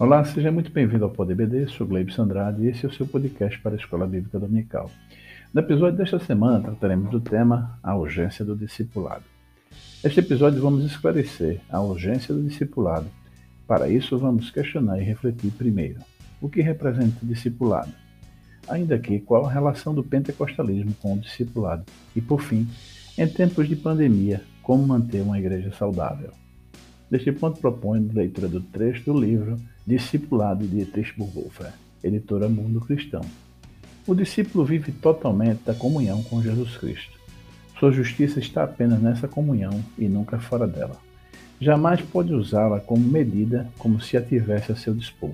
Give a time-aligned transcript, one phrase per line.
[0.00, 3.06] Olá, seja muito bem-vindo ao Poder BD, sou Gleibs Andrade e esse é o seu
[3.06, 4.90] podcast para a Escola Bíblica Dominical.
[5.52, 9.24] No episódio desta semana trataremos do tema A Urgência do Discipulado.
[10.02, 13.08] Neste episódio vamos esclarecer a urgência do discipulado.
[13.66, 16.00] Para isso vamos questionar e refletir primeiro
[16.40, 17.92] o que representa o discipulado,
[18.66, 21.84] ainda que qual a relação do pentecostalismo com o discipulado
[22.16, 22.66] e, por fim,
[23.18, 26.30] em tempos de pandemia, como manter uma igreja saudável.
[27.10, 31.72] Neste ponto proponho leitura do trecho do livro Discipulado de Dietrich Bonhoeffer,
[32.04, 33.22] editora Mundo Cristão.
[34.06, 37.18] O discípulo vive totalmente da comunhão com Jesus Cristo.
[37.78, 40.96] Sua justiça está apenas nessa comunhão e nunca fora dela.
[41.58, 45.32] Jamais pode usá-la como medida, como se a tivesse a seu dispor.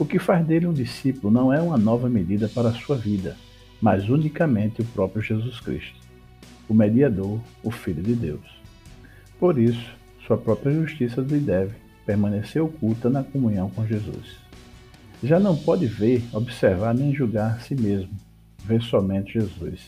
[0.00, 3.36] O que faz dele um discípulo não é uma nova medida para a sua vida,
[3.80, 6.00] mas unicamente o próprio Jesus Cristo,
[6.68, 8.60] o mediador, o Filho de Deus.
[9.38, 9.94] Por isso,
[10.26, 14.36] sua própria justiça lhe deve permanecer oculta na comunhão com Jesus.
[15.22, 18.12] Já não pode ver, observar nem julgar a si mesmo,
[18.64, 19.80] vê somente Jesus.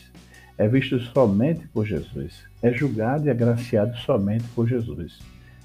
[0.57, 5.19] É visto somente por Jesus, é julgado e agraciado somente por Jesus.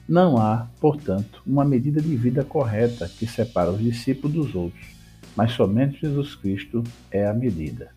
[0.07, 4.87] Não há, portanto, uma medida de vida correta que separa os discípulos dos outros,
[5.35, 7.91] mas somente Jesus Cristo é a medida.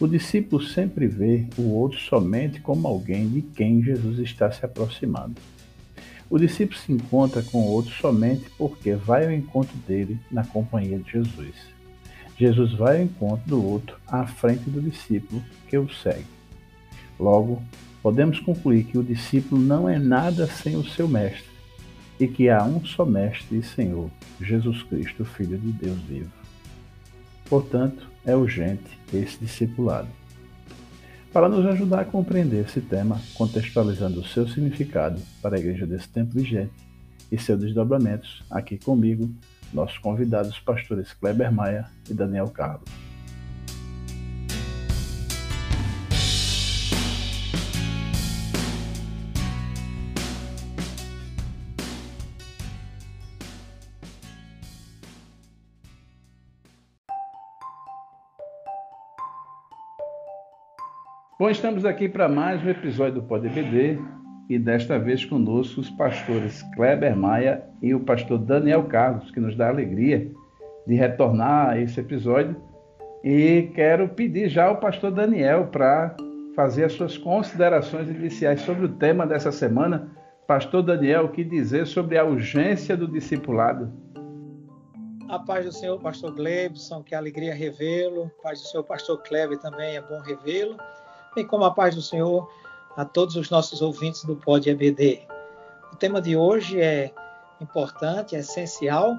[0.00, 5.36] O discípulo sempre vê o outro somente como alguém de quem Jesus está se aproximando.
[6.30, 10.98] O discípulo se encontra com o outro somente porque vai ao encontro dele na companhia
[10.98, 11.54] de Jesus.
[12.36, 16.26] Jesus vai ao encontro do outro à frente do discípulo que o segue.
[17.18, 17.62] Logo,
[18.02, 21.54] podemos concluir que o discípulo não é nada sem o seu mestre
[22.18, 26.30] e que há um só mestre e Senhor, Jesus Cristo, Filho de Deus vivo.
[27.48, 30.08] Portanto, é urgente esse discipulado.
[31.34, 36.08] Para nos ajudar a compreender esse tema, contextualizando o seu significado para a igreja desse
[36.08, 36.70] tempo vigente
[37.30, 39.28] e seus desdobramentos, aqui comigo,
[39.72, 42.88] nossos convidados pastores Kleber Maia e Daniel Carlos.
[61.44, 63.98] Bom, estamos aqui para mais um episódio do Pode BD
[64.48, 69.54] e desta vez conosco os pastores Kleber Maia e o pastor Daniel Carlos, que nos
[69.54, 70.32] dá a alegria
[70.86, 72.56] de retornar a esse episódio.
[73.22, 76.16] E quero pedir já ao pastor Daniel para
[76.56, 80.10] fazer as suas considerações iniciais sobre o tema dessa semana.
[80.46, 83.92] Pastor Daniel, o que dizer sobre a urgência do discipulado?
[85.28, 88.30] A paz do Senhor, pastor Glebson, que alegria revê-lo.
[88.42, 90.78] Paz do Senhor, pastor Kleber, também é bom revê-lo
[91.34, 92.48] bem como a paz do Senhor
[92.96, 95.26] a todos os nossos ouvintes do Pod EBD.
[95.92, 97.12] O tema de hoje é
[97.60, 99.16] importante, é essencial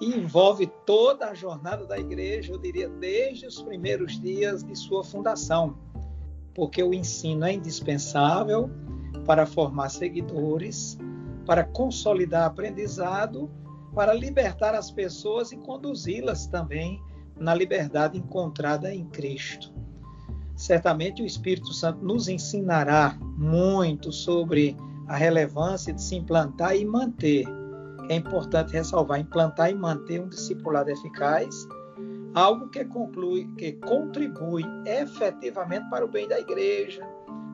[0.00, 5.02] e envolve toda a jornada da igreja, eu diria desde os primeiros dias de sua
[5.02, 5.78] fundação,
[6.54, 8.68] porque o ensino é indispensável
[9.24, 10.98] para formar seguidores,
[11.46, 13.50] para consolidar aprendizado,
[13.94, 17.00] para libertar as pessoas e conduzi-las também
[17.36, 19.73] na liberdade encontrada em Cristo
[20.64, 24.74] certamente o Espírito Santo nos ensinará muito sobre
[25.06, 27.44] a relevância de se implantar e manter.
[28.08, 31.68] É importante ressalvar, implantar e manter um discipulado eficaz,
[32.32, 37.06] algo que, conclui, que contribui efetivamente para o bem da igreja,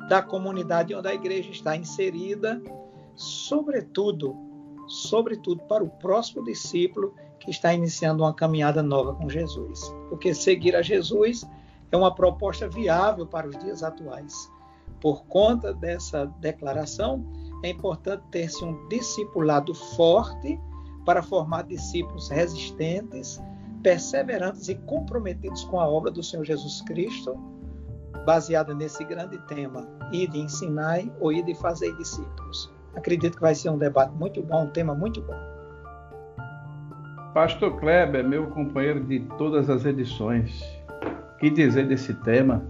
[0.09, 2.63] da comunidade onde a igreja está inserida,
[3.17, 4.37] sobretudo,
[4.87, 9.81] sobretudo para o próximo discípulo que está iniciando uma caminhada nova com Jesus.
[10.09, 11.45] Porque seguir a Jesus
[11.93, 14.51] é uma proposta viável para os dias atuais.
[15.01, 17.25] Por conta dessa declaração,
[17.65, 20.59] é importante ter-se um discipulado forte
[21.05, 23.41] para formar discípulos resistentes,
[23.83, 27.35] perseverantes e comprometidos com a obra do Senhor Jesus Cristo,
[28.27, 32.71] baseada nesse grande tema, e de ensinar ou ir de fazer discípulos.
[32.95, 35.37] Acredito que vai ser um debate muito bom, um tema muito bom.
[37.33, 40.63] Pastor Kleber, meu companheiro de todas as edições,
[41.41, 42.63] que dizer desse tema?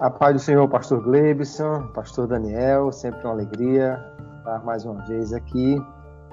[0.00, 4.00] A paz do Senhor, pastor Glebson, pastor Daniel, sempre uma alegria
[4.38, 5.76] estar mais uma vez aqui.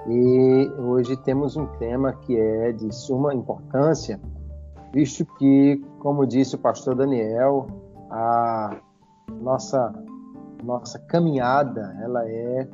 [0.06, 4.20] E hoje temos um tema que é de suma importância,
[4.92, 7.66] visto que, como disse o pastor Daniel,
[8.10, 8.76] a
[9.40, 9.92] nossa
[10.62, 12.68] nossa caminhada ela é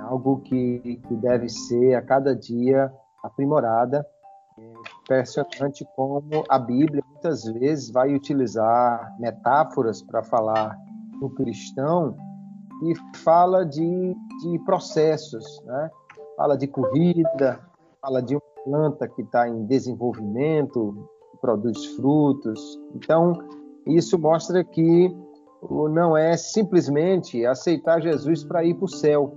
[0.00, 2.92] algo que, que deve ser a cada dia
[3.22, 4.06] aprimorada
[5.06, 10.76] impressionante como a Bíblia muitas vezes vai utilizar metáforas para falar
[11.20, 12.16] do cristão
[12.82, 15.90] e fala de, de processos, né?
[16.36, 17.60] fala de corrida,
[18.02, 21.08] fala de uma planta que está em desenvolvimento,
[21.40, 22.60] produz frutos.
[22.94, 23.32] Então,
[23.86, 25.16] isso mostra que
[25.62, 29.36] não é simplesmente aceitar Jesus para ir para o céu,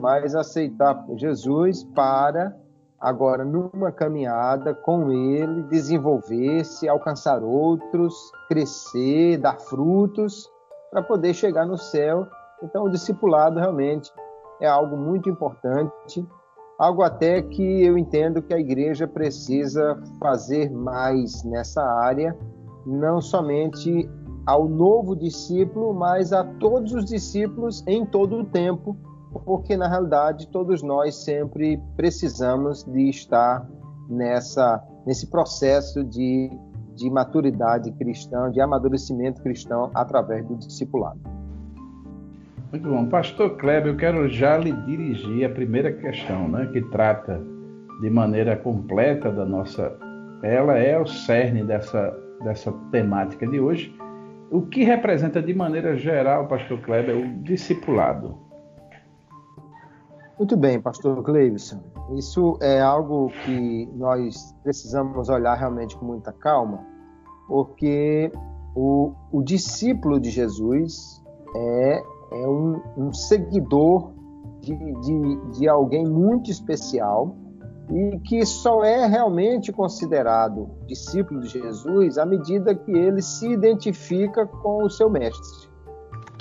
[0.00, 2.56] mas aceitar Jesus para
[3.00, 8.14] agora numa caminhada com ele desenvolver-se, alcançar outros,
[8.48, 10.50] crescer, dar frutos
[10.90, 12.26] para poder chegar no céu.
[12.62, 14.12] Então o discipulado realmente
[14.60, 16.26] é algo muito importante,
[16.78, 22.36] algo até que eu entendo que a igreja precisa fazer mais nessa área,
[22.84, 24.10] não somente
[24.46, 28.96] ao novo discípulo, mas a todos os discípulos em todo o tempo,
[29.44, 33.68] porque na realidade todos nós sempre precisamos de estar
[34.08, 36.50] nessa nesse processo de,
[36.94, 41.18] de maturidade cristã, de amadurecimento cristão através do discipulado.
[42.70, 43.06] Muito bom.
[43.06, 47.42] Pastor Kleber, eu quero já lhe dirigir a primeira questão, né, que trata
[48.02, 49.96] de maneira completa da nossa.
[50.42, 52.14] Ela é o cerne dessa,
[52.44, 53.96] dessa temática de hoje,
[54.50, 58.47] o que representa de maneira geral, pastor Kleber, o discipulado?
[60.38, 61.80] Muito bem, pastor Cleivson.
[62.16, 66.78] Isso é algo que nós precisamos olhar realmente com muita calma,
[67.48, 68.30] porque
[68.74, 71.22] o, o discípulo de Jesus
[71.56, 72.02] é,
[72.32, 74.12] é um, um seguidor
[74.60, 77.34] de, de, de alguém muito especial
[77.90, 84.46] e que só é realmente considerado discípulo de Jesus à medida que ele se identifica
[84.46, 85.68] com o seu mestre.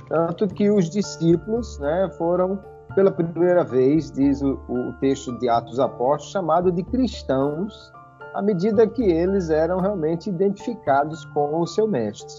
[0.10, 2.60] Tanto que os discípulos né, foram,
[2.96, 7.92] pela primeira vez, diz o, o texto de Atos Apóstolos, chamado de cristãos,
[8.34, 12.34] à medida que eles eram realmente identificados com o seu mestre.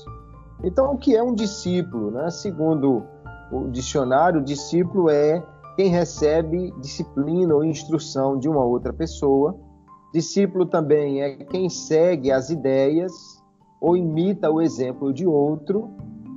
[0.62, 2.10] Então, o que é um discípulo?
[2.10, 2.30] Né?
[2.30, 3.04] Segundo
[3.50, 5.42] o dicionário, discípulo é
[5.76, 9.56] quem recebe disciplina ou instrução de uma outra pessoa.
[10.12, 13.12] Discípulo também é quem segue as ideias
[13.80, 15.90] ou imita o exemplo de outro.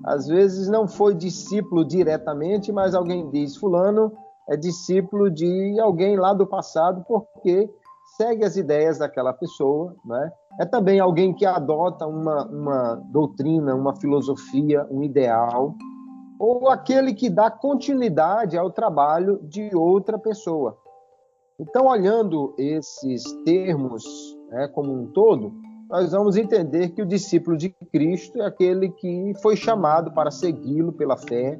[0.05, 4.11] Às vezes não foi discípulo diretamente, mas alguém diz: Fulano
[4.49, 7.69] é discípulo de alguém lá do passado porque
[8.17, 9.95] segue as ideias daquela pessoa.
[10.05, 10.31] Né?
[10.59, 15.75] É também alguém que adota uma, uma doutrina, uma filosofia, um ideal
[16.41, 20.75] ou aquele que dá continuidade ao trabalho de outra pessoa.
[21.59, 24.03] Então, olhando esses termos
[24.49, 25.53] né, como um todo,
[25.91, 30.93] nós vamos entender que o discípulo de Cristo é aquele que foi chamado para segui-lo
[30.93, 31.59] pela fé,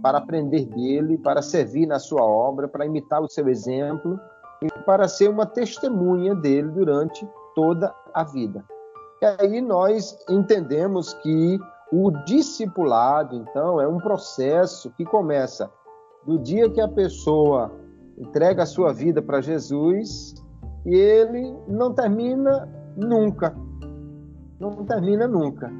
[0.00, 4.20] para aprender dele, para servir na sua obra, para imitar o seu exemplo
[4.62, 8.64] e para ser uma testemunha dele durante toda a vida.
[9.20, 11.58] E aí nós entendemos que
[11.92, 15.68] o discipulado, então, é um processo que começa
[16.24, 17.72] do dia que a pessoa
[18.16, 20.34] entrega a sua vida para Jesus
[20.86, 23.52] e ele não termina nunca.
[24.70, 25.70] Não termina nunca.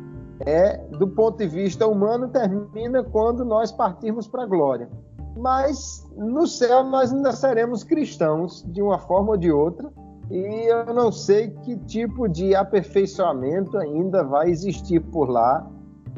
[0.40, 4.88] É, do ponto de vista humano, termina quando nós partirmos para a glória.
[5.36, 9.90] Mas no céu nós ainda seremos cristãos de uma forma ou de outra,
[10.30, 15.66] e eu não sei que tipo de aperfeiçoamento ainda vai existir por lá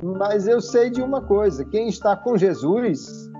[0.02, 3.30] mas eu sei de uma coisa: quem está com Jesus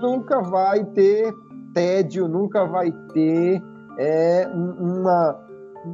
[0.00, 1.34] nunca vai ter
[1.74, 3.62] tédio, nunca vai ter
[3.98, 5.47] é, uma, um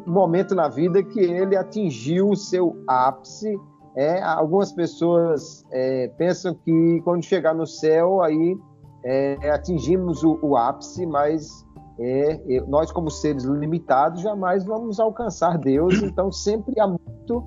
[0.07, 3.59] momento na vida que ele atingiu o seu ápice.
[3.97, 8.57] É, algumas pessoas é, pensam que quando chegar no céu aí
[9.05, 11.65] é, atingimos o, o, ápice, mas
[12.01, 16.03] é, nós como seres limitados jamais vamos alcançar Deus.
[16.03, 17.45] Então sempre há muito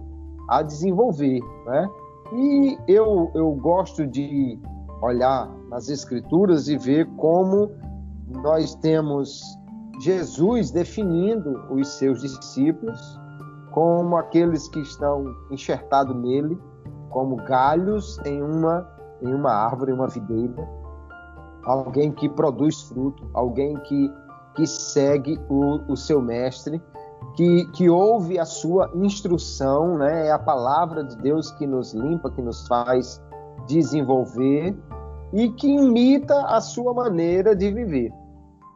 [0.49, 1.89] a desenvolver, né?
[2.33, 4.59] E eu, eu gosto de
[5.01, 7.71] olhar nas Escrituras e ver como
[8.27, 9.41] nós temos
[9.99, 13.19] Jesus definindo os seus discípulos
[13.71, 16.59] como aqueles que estão enxertados nele,
[17.09, 18.87] como galhos em uma,
[19.21, 20.67] em uma árvore, uma videira,
[21.63, 24.11] alguém que produz fruto, alguém que,
[24.55, 26.81] que segue o, o seu mestre
[27.35, 30.27] que, que ouve a sua instrução, né?
[30.27, 33.21] é a palavra de Deus que nos limpa, que nos faz
[33.67, 34.75] desenvolver
[35.33, 38.11] e que imita a sua maneira de viver.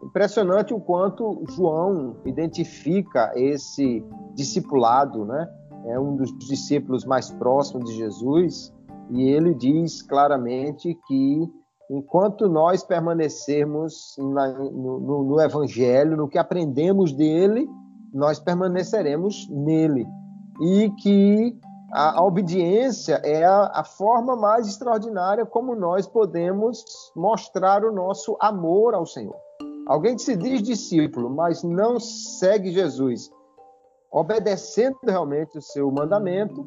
[0.03, 4.03] Impressionante o quanto João identifica esse
[4.33, 5.47] discipulado, né?
[5.85, 8.73] É um dos discípulos mais próximos de Jesus
[9.09, 11.49] e ele diz claramente que
[11.89, 17.67] enquanto nós permanecermos na, no, no, no Evangelho, no que aprendemos dele,
[18.13, 20.07] nós permaneceremos nele.
[20.61, 21.59] E que
[21.91, 26.83] a, a obediência é a, a, forma mais extraordinária como nós podemos
[27.15, 29.35] mostrar o nosso amor ao Senhor.
[29.87, 33.29] Alguém que se diz discípulo, mas não segue Jesus,
[34.11, 36.65] obedecendo realmente o seu mandamento,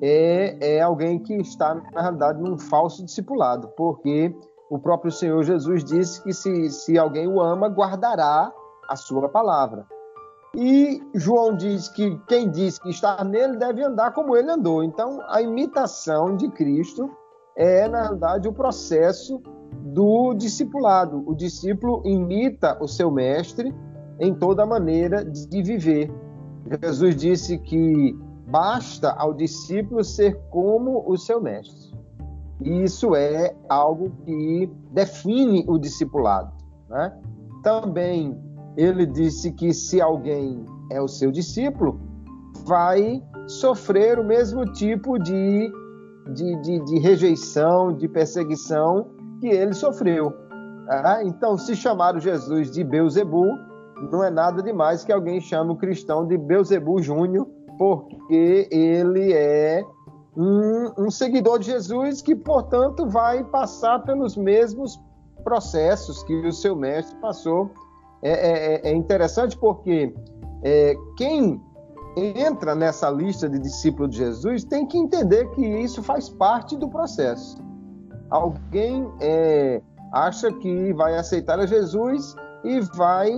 [0.00, 4.34] é, é alguém que está, na realidade, num falso discipulado, porque
[4.70, 8.52] o próprio Senhor Jesus disse que se, se alguém o ama, guardará
[8.88, 9.86] a sua palavra.
[10.56, 14.82] E João diz que quem diz que está nele deve andar como ele andou.
[14.82, 17.10] Então, a imitação de Cristo
[17.58, 19.42] é, na realidade, o processo
[19.82, 21.24] do discipulado.
[21.26, 23.74] O discípulo imita o seu mestre
[24.20, 26.10] em toda maneira de viver.
[26.80, 31.88] Jesus disse que basta ao discípulo ser como o seu mestre.
[32.60, 36.52] E isso é algo que define o discipulado.
[36.88, 37.12] Né?
[37.62, 38.38] Também
[38.76, 42.00] ele disse que se alguém é o seu discípulo,
[42.64, 45.72] vai sofrer o mesmo tipo de,
[46.34, 49.08] de, de, de rejeição, de perseguição
[49.40, 50.32] que ele sofreu.
[50.88, 53.44] Ah, então, se chamaram Jesus de Beuzebu,
[54.10, 57.46] não é nada demais que alguém chame o cristão de Beuzebu Júnior,
[57.78, 59.84] porque ele é
[60.36, 64.98] um, um, seguidor de Jesus que, portanto, vai passar pelos mesmos
[65.44, 67.70] processos que o seu mestre passou
[68.22, 70.12] é, é, é, é interessante porque
[70.62, 71.60] é, quem
[72.18, 76.88] entra nessa lista de discípulos de Jesus tem que entender que isso faz parte do
[76.88, 77.56] processo.
[78.30, 79.82] Alguém é,
[80.12, 82.34] acha que vai aceitar a Jesus
[82.64, 83.30] e vai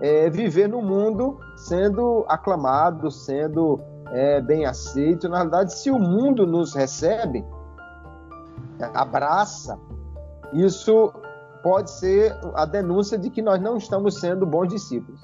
[0.00, 5.28] é, viver no mundo sendo aclamado, sendo é, bem aceito.
[5.28, 7.44] Na verdade, se o mundo nos recebe,
[8.94, 9.78] abraça,
[10.52, 11.12] isso
[11.62, 15.20] pode ser a denúncia de que nós não estamos sendo bons discípulos.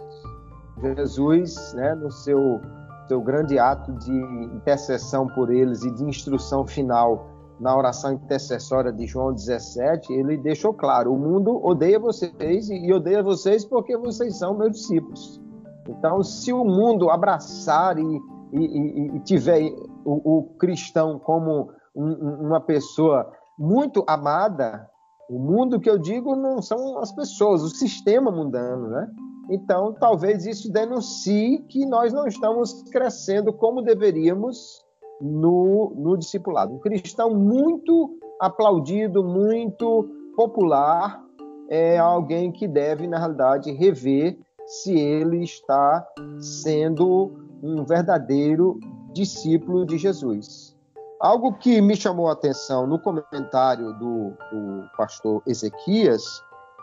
[0.80, 2.60] Jesus, né, no seu,
[3.08, 4.12] seu grande ato de
[4.56, 7.26] intercessão por eles e de instrução final
[7.58, 13.22] na oração intercessória de João 17, ele deixou claro: o mundo odeia vocês e odeia
[13.22, 15.40] vocês porque vocês são meus discípulos.
[15.88, 18.20] Então, se o mundo abraçar e,
[18.52, 19.72] e, e tiver
[20.04, 24.88] o, o, cristão como um, uma pessoa muito amada,
[25.30, 29.08] o mundo que eu digo não são as pessoas, o sistema mundano, né?
[29.48, 34.84] Então, talvez isso denuncie que nós não estamos crescendo como deveríamos
[35.20, 36.74] no, no discipulado.
[36.74, 41.24] Um cristão muito aplaudido, muito popular,
[41.68, 46.06] é alguém que deve, na realidade, rever se ele está
[46.40, 48.78] sendo um verdadeiro
[49.12, 50.76] discípulo de Jesus.
[51.20, 56.22] Algo que me chamou a atenção no comentário do, do pastor Ezequias,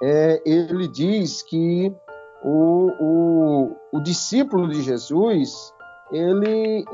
[0.02, 1.94] é, ele diz que
[2.44, 5.74] o, o, o, discípulo de Jesus
[6.12, 6.86] ele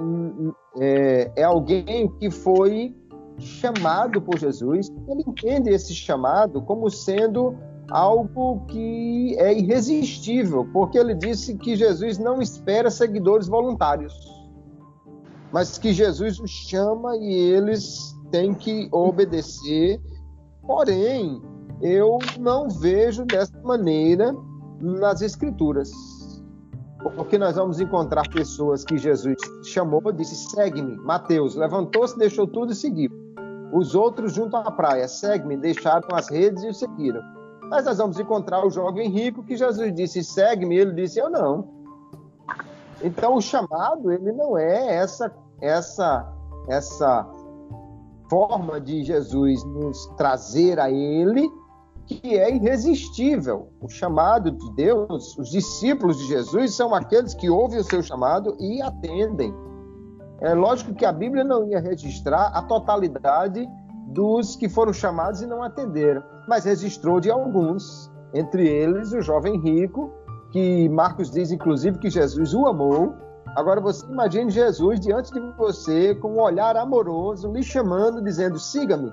[0.80, 2.96] é, é alguém que foi
[3.38, 4.90] chamado por Jesus.
[5.08, 7.56] Ele entende esse chamado como sendo
[7.90, 14.40] algo que é irresistível, porque ele disse que Jesus não espera seguidores voluntários
[15.52, 20.00] mas que Jesus os chama e eles têm que obedecer.
[20.66, 21.42] Porém,
[21.82, 24.34] eu não vejo dessa maneira
[24.82, 25.92] nas Escrituras.
[27.16, 30.98] Porque nós vamos encontrar pessoas que Jesus chamou, disse: segue-me.
[30.98, 33.10] Mateus levantou-se, deixou tudo e seguiu.
[33.72, 37.22] Os outros, junto à praia, segue-me, deixaram as redes e o seguiram.
[37.70, 40.76] Mas nós vamos encontrar o jovem rico que Jesus disse: segue-me.
[40.76, 41.80] Ele disse: eu não.
[43.02, 46.28] Então o chamado ele não é essa essa
[46.68, 47.26] essa
[48.30, 51.50] forma de Jesus nos trazer a ele
[52.10, 53.70] que é irresistível.
[53.80, 58.58] O chamado de Deus, os discípulos de Jesus são aqueles que ouvem o seu chamado
[58.60, 59.54] e atendem.
[60.42, 63.68] É lógico que a Bíblia não ia registrar a totalidade
[64.08, 69.60] dos que foram chamados e não atenderam, mas registrou de alguns, entre eles o jovem
[69.60, 70.12] rico
[70.52, 73.14] que Marcos diz, inclusive, que Jesus o amou.
[73.56, 79.12] Agora você imagine Jesus diante de você com um olhar amoroso, lhe chamando, dizendo: siga-me.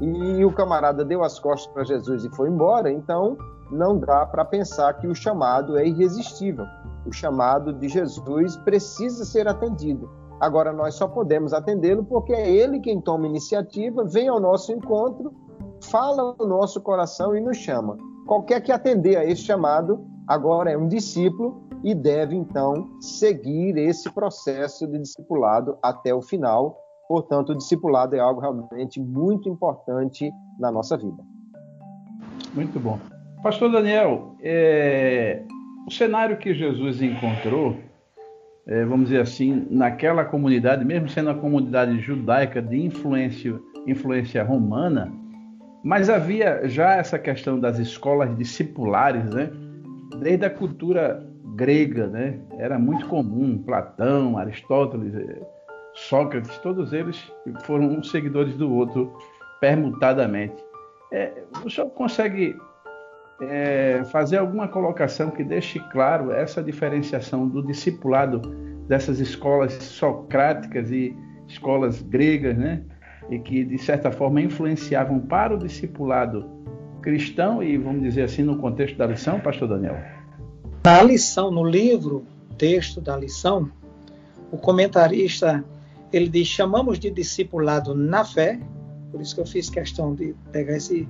[0.00, 2.90] E o camarada deu as costas para Jesus e foi embora.
[2.90, 3.36] Então
[3.70, 6.66] não dá para pensar que o chamado é irresistível.
[7.06, 10.10] O chamado de Jesus precisa ser atendido.
[10.40, 15.32] Agora nós só podemos atendê-lo porque é ele quem toma iniciativa, vem ao nosso encontro,
[15.84, 17.96] fala no nosso coração e nos chama.
[18.26, 24.10] Qualquer que atender a esse chamado agora é um discípulo e deve então seguir esse
[24.10, 26.76] processo de discipulado até o final.
[27.08, 31.22] Portanto, o discipulado é algo realmente muito importante na nossa vida.
[32.54, 32.98] Muito bom.
[33.42, 35.42] Pastor Daniel, é...
[35.86, 37.76] o cenário que Jesus encontrou,
[38.66, 43.54] é, vamos dizer assim, naquela comunidade, mesmo sendo uma comunidade judaica de influência,
[43.86, 45.12] influência romana,
[45.84, 49.50] mas havia já essa questão das escolas discipulares, né?
[50.20, 52.38] desde a cultura grega, né?
[52.58, 55.40] Era muito comum Platão, Aristóteles, eh,
[55.96, 57.32] Sócrates, todos eles
[57.64, 59.16] foram seguidores do outro
[59.60, 60.62] permutadamente.
[61.10, 61.32] É,
[61.64, 62.54] o senhor consegue
[63.40, 68.40] é, fazer alguma colocação que deixe claro essa diferenciação do discipulado
[68.86, 71.16] dessas escolas socráticas e
[71.48, 72.82] escolas gregas, né?
[73.30, 76.48] E que, de certa forma, influenciavam para o discipulado
[77.00, 79.96] cristão e, vamos dizer assim, no contexto da lição, pastor Daniel?
[80.84, 82.24] Na lição, no livro,
[82.58, 83.70] texto da lição,
[84.52, 85.64] o comentarista
[86.12, 88.60] ele diz: chamamos de discipulado na fé,
[89.10, 91.08] por isso que eu fiz questão de pegar esse,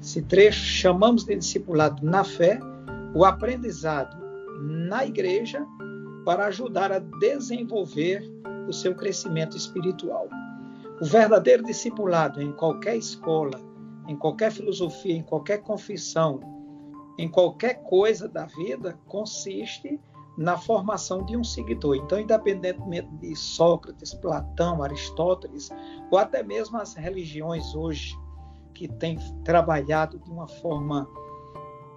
[0.00, 2.58] esse trecho, chamamos de discipulado na fé,
[3.14, 4.16] o aprendizado
[4.60, 5.66] na igreja
[6.24, 8.22] para ajudar a desenvolver
[8.68, 10.28] o seu crescimento espiritual.
[11.00, 13.60] O verdadeiro discipulado em qualquer escola,
[14.06, 16.40] em qualquer filosofia, em qualquer confissão,
[17.18, 20.00] em qualquer coisa da vida, consiste
[20.36, 21.96] na formação de um seguidor.
[21.96, 25.70] Então, independentemente de Sócrates, Platão, Aristóteles,
[26.10, 28.18] ou até mesmo as religiões hoje
[28.72, 31.08] que têm trabalhado de uma forma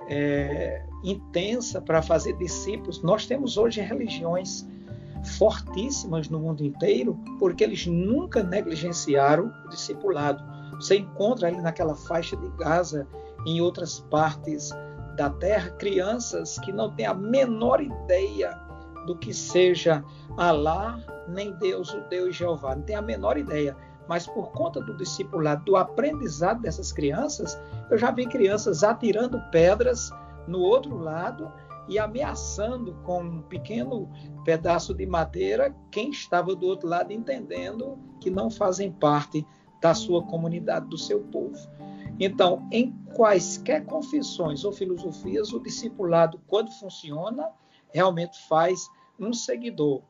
[0.08, 4.68] é, intensa para fazer discípulos, nós temos hoje religiões
[5.38, 10.44] fortíssimas no mundo inteiro, porque eles nunca negligenciaram o discipulado.
[10.76, 13.08] Você encontra ali naquela faixa de Gaza,
[13.46, 14.72] em outras partes
[15.16, 18.60] da terra crianças que não têm a menor ideia
[19.06, 20.04] do que seja
[20.38, 23.76] Alá, nem Deus, o Deus Jeová, não tem a menor ideia.
[24.08, 30.12] Mas por conta do discipulado, do aprendizado dessas crianças, eu já vi crianças atirando pedras
[30.48, 31.52] no outro lado
[31.88, 34.10] e ameaçando com um pequeno
[34.44, 39.46] pedaço de madeira quem estava do outro lado, entendendo que não fazem parte
[39.82, 41.58] da sua comunidade, do seu povo.
[42.20, 47.50] Então, em quaisquer confissões ou filosofias, o discipulado, quando funciona,
[47.94, 50.02] realmente faz um seguidor.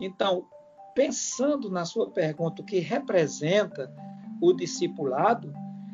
[0.00, 0.46] Então,
[0.94, 3.92] pensando na sua pergunta, o que representa
[4.40, 5.52] o discipulado,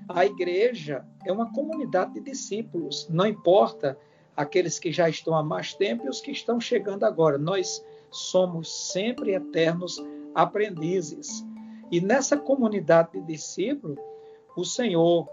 [0.08, 3.98] a igreja é uma comunidade de discípulos, não importa
[4.36, 7.38] aqueles que já estão há mais tempo e os que estão chegando agora.
[7.38, 10.02] Nós somos sempre eternos
[10.34, 11.44] aprendizes.
[11.90, 13.98] E nessa comunidade de discípulos,
[14.56, 15.28] o Senhor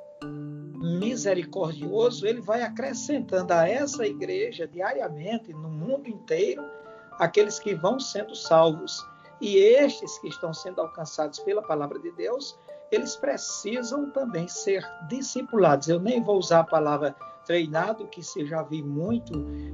[0.81, 6.63] misericordioso, ele vai acrescentando a essa igreja diariamente, no mundo inteiro,
[7.19, 9.05] aqueles que vão sendo salvos.
[9.39, 12.57] E estes que estão sendo alcançados pela palavra de Deus,
[12.91, 15.88] eles precisam também ser discipulados.
[15.88, 19.34] Eu nem vou usar a palavra treinado, que se já vi muito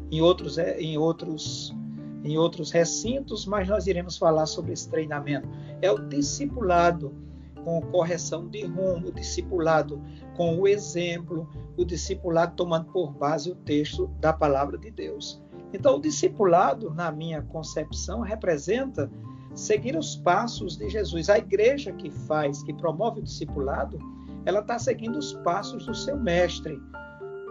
[0.09, 1.75] em outros, em outros,
[2.23, 5.49] em outros recintos, mas nós iremos falar sobre esse treinamento.
[5.81, 7.26] É o discipulado
[7.67, 10.01] com correção de rumo, o discipulado
[10.37, 15.43] com o exemplo, o discipulado tomando por base o texto da palavra de Deus.
[15.73, 19.11] Então, o discipulado, na minha concepção, representa
[19.53, 21.29] seguir os passos de Jesus.
[21.29, 23.99] A igreja que faz, que promove o discipulado,
[24.45, 26.79] ela está seguindo os passos do seu mestre,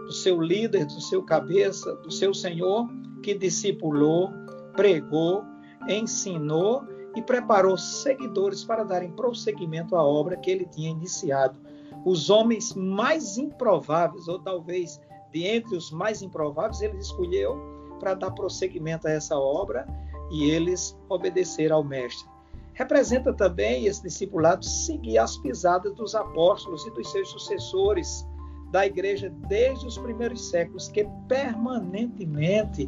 [0.07, 2.89] do seu líder, do seu cabeça, do seu Senhor,
[3.21, 4.31] que discipulou,
[4.75, 5.43] pregou,
[5.87, 6.83] ensinou
[7.17, 11.59] e preparou seguidores para darem prosseguimento à obra que ele tinha iniciado.
[12.05, 15.01] Os homens mais improváveis, ou talvez
[15.33, 17.59] de entre os mais improváveis, ele escolheu
[17.99, 19.87] para dar prosseguimento a essa obra
[20.29, 22.29] e eles obedeceram ao Mestre.
[22.75, 28.23] Representa também esse discipulado seguir as pisadas dos apóstolos e dos seus sucessores
[28.71, 32.87] da igreja desde os primeiros séculos, que permanentemente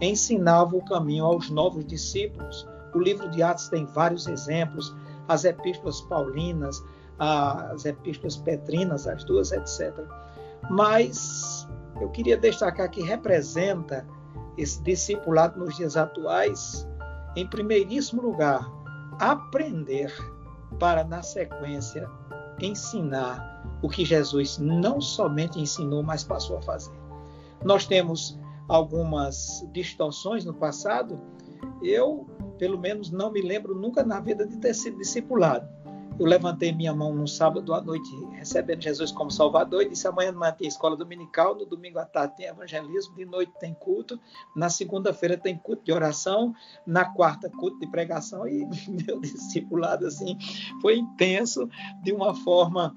[0.00, 4.94] ensinavam o caminho aos novos discípulos o livro de Atos tem vários exemplos,
[5.28, 6.82] as epístolas paulinas,
[7.18, 9.92] as epístolas petrinas, as duas, etc.
[10.70, 11.68] Mas
[12.00, 14.06] eu queria destacar que representa
[14.56, 16.88] esse discipulado nos dias atuais,
[17.34, 18.70] em primeiríssimo lugar,
[19.18, 20.12] aprender
[20.78, 22.08] para, na sequência,
[22.60, 26.94] ensinar o que Jesus não somente ensinou, mas passou a fazer.
[27.64, 31.20] Nós temos algumas distorções no passado.
[31.82, 32.26] Eu
[32.58, 35.68] pelo menos não me lembro nunca na vida de ter sido discipulado.
[36.18, 40.32] Eu levantei minha mão no sábado à noite, recebendo Jesus como Salvador, e disse: amanhã
[40.32, 44.18] de manhã tem escola dominical, no domingo à tarde tem evangelismo, de noite tem culto,
[44.54, 46.54] na segunda-feira tem culto de oração,
[46.86, 48.48] na quarta, culto de pregação.
[48.48, 50.38] E meu discipulado, assim,
[50.80, 51.68] foi intenso
[52.02, 52.94] de uma forma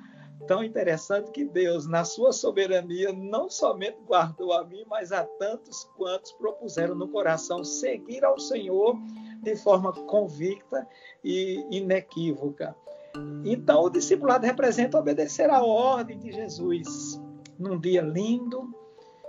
[0.50, 5.84] tão interessante que Deus, na sua soberania, não somente guardou a mim, mas a tantos
[5.96, 8.98] quantos propuseram no coração seguir ao Senhor
[9.44, 10.88] de forma convicta
[11.24, 12.76] e inequívoca.
[13.46, 17.22] Então, o discipulado representa obedecer à ordem de Jesus
[17.60, 18.74] num dia lindo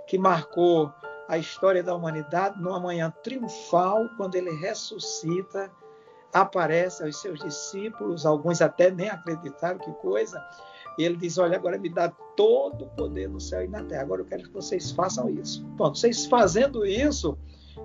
[0.07, 0.91] que marcou
[1.27, 5.71] a história da humanidade numa manhã triunfal, quando ele ressuscita,
[6.33, 10.43] aparece aos seus discípulos, alguns até nem acreditaram que coisa,
[10.97, 14.01] e ele diz: Olha, agora me dá todo o poder no céu e na terra,
[14.01, 15.65] agora eu quero que vocês façam isso.
[15.77, 17.37] Pronto, vocês fazendo isso,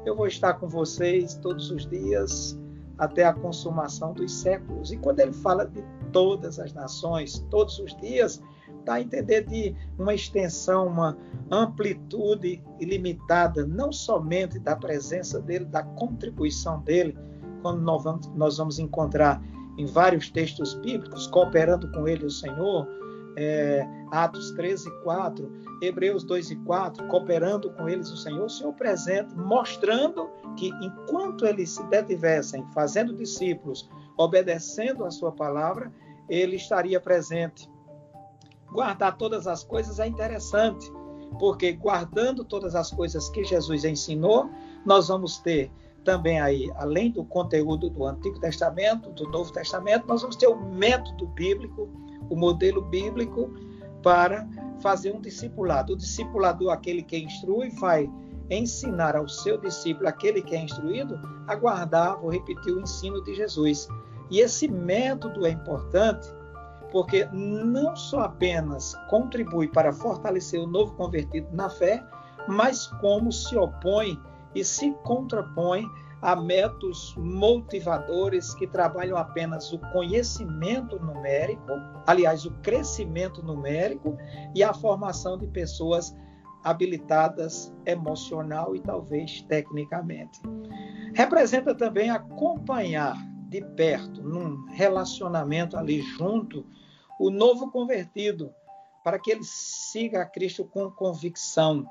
[0.04, 2.58] eu vou estar com vocês todos os dias
[2.98, 4.92] até a consumação dos séculos.
[4.92, 8.42] E quando ele fala de todas as nações, todos os dias,
[8.84, 11.16] dá a entender de uma extensão, uma
[11.50, 17.18] amplitude ilimitada, não somente da presença dele, da contribuição dele,
[17.62, 19.42] quando nós vamos, encontrar
[19.76, 22.86] em vários textos bíblicos, cooperando com ele o Senhor,
[23.36, 28.72] é, Atos 13, 4, Hebreus 2 e 4, cooperando com eles o Senhor, o Senhor
[28.72, 35.92] presente, mostrando que enquanto eles se detivessem fazendo discípulos, obedecendo a sua palavra,
[36.28, 37.70] ele estaria presente.
[38.72, 40.90] Guardar todas as coisas é interessante,
[41.38, 44.50] porque guardando todas as coisas que Jesus ensinou,
[44.84, 45.70] nós vamos ter
[46.06, 50.56] também aí, além do conteúdo do Antigo Testamento, do Novo Testamento, nós vamos ter o
[50.56, 51.90] método bíblico,
[52.30, 53.52] o modelo bíblico
[54.04, 54.48] para
[54.80, 55.92] fazer um discipulado.
[55.92, 58.08] O discipulador, aquele que instrui, vai
[58.48, 63.34] ensinar ao seu discípulo, aquele que é instruído, a guardar, vou repetir, o ensino de
[63.34, 63.88] Jesus.
[64.30, 66.28] E esse método é importante
[66.92, 72.00] porque não só apenas contribui para fortalecer o novo convertido na fé,
[72.46, 74.16] mas como se opõe
[74.56, 75.86] e se contrapõe
[76.22, 81.72] a métodos motivadores que trabalham apenas o conhecimento numérico,
[82.06, 84.16] aliás, o crescimento numérico
[84.54, 86.16] e a formação de pessoas
[86.64, 90.40] habilitadas emocional e talvez tecnicamente.
[91.14, 93.14] Representa também acompanhar
[93.48, 96.66] de perto, num relacionamento ali junto,
[97.20, 98.50] o novo convertido,
[99.04, 101.86] para que ele siga a Cristo com convicção,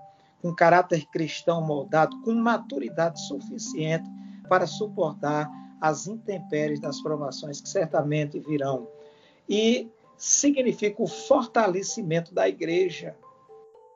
[0.45, 4.08] com caráter cristão moldado, com maturidade suficiente
[4.47, 5.49] para suportar
[5.81, 8.88] as intempéries das provações que certamente virão.
[9.49, 13.17] E significa o fortalecimento da igreja,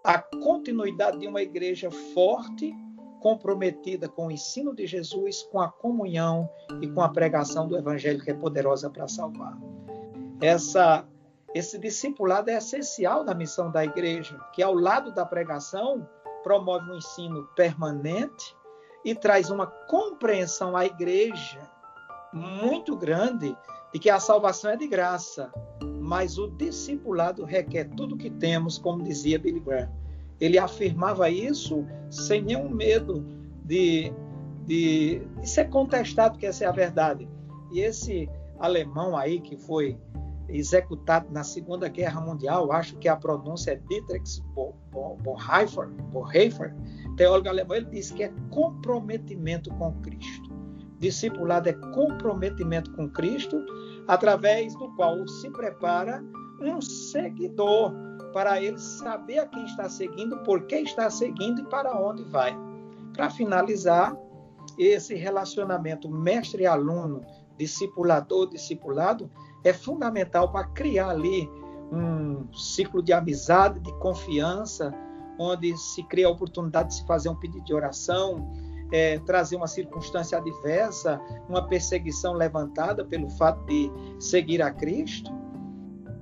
[0.04, 2.76] a continuidade de uma igreja forte,
[3.22, 6.50] comprometida com o ensino de Jesus, com a comunhão
[6.82, 9.56] e com a pregação do evangelho que é poderosa para salvar.
[10.42, 11.08] Essa
[11.54, 16.08] esse discipulado é essencial na missão da igreja, que ao lado da pregação
[16.44, 18.56] promove um ensino permanente
[19.04, 21.62] e traz uma compreensão à igreja
[22.34, 23.56] muito grande
[23.92, 25.52] de que a salvação é de graça,
[26.00, 29.90] mas o discipulado requer tudo que temos, como dizia Billy Graham.
[30.40, 33.26] Ele afirmava isso sem nenhum medo
[33.64, 34.14] de,
[34.66, 37.28] de, de ser contestado, que essa é a verdade.
[37.72, 39.98] E esse alemão aí que foi
[40.50, 44.42] executado na Segunda Guerra Mundial, acho que a pronúncia é Dietrich
[45.22, 46.76] Bonhoeffer, Bonhoeffer
[47.20, 50.50] teólogo alemão, ele diz que é comprometimento com Cristo.
[51.00, 53.58] Discipulado é comprometimento com Cristo,
[54.08, 56.24] através do qual se prepara
[56.62, 57.94] um seguidor,
[58.32, 62.56] para ele saber a quem está seguindo, por que está seguindo e para onde vai.
[63.14, 64.16] Para finalizar,
[64.78, 67.22] esse relacionamento mestre-aluno,
[67.58, 69.30] discipulador-discipulado,
[69.64, 71.50] é fundamental para criar ali
[71.92, 74.94] um ciclo de amizade, de confiança,
[75.38, 78.52] onde se cria a oportunidade de se fazer um pedido de oração,
[78.92, 85.32] é, trazer uma circunstância adversa, uma perseguição levantada pelo fato de seguir a Cristo,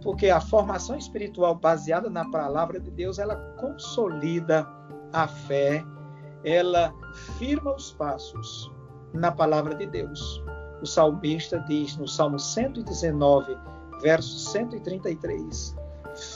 [0.04, 4.68] porque a formação espiritual baseada na palavra de Deus, ela consolida
[5.12, 5.84] a fé,
[6.44, 6.94] ela
[7.38, 8.72] firma os passos
[9.14, 10.44] na palavra de Deus.
[10.82, 13.58] O salmista diz no Salmo 119,
[14.02, 15.76] verso 133: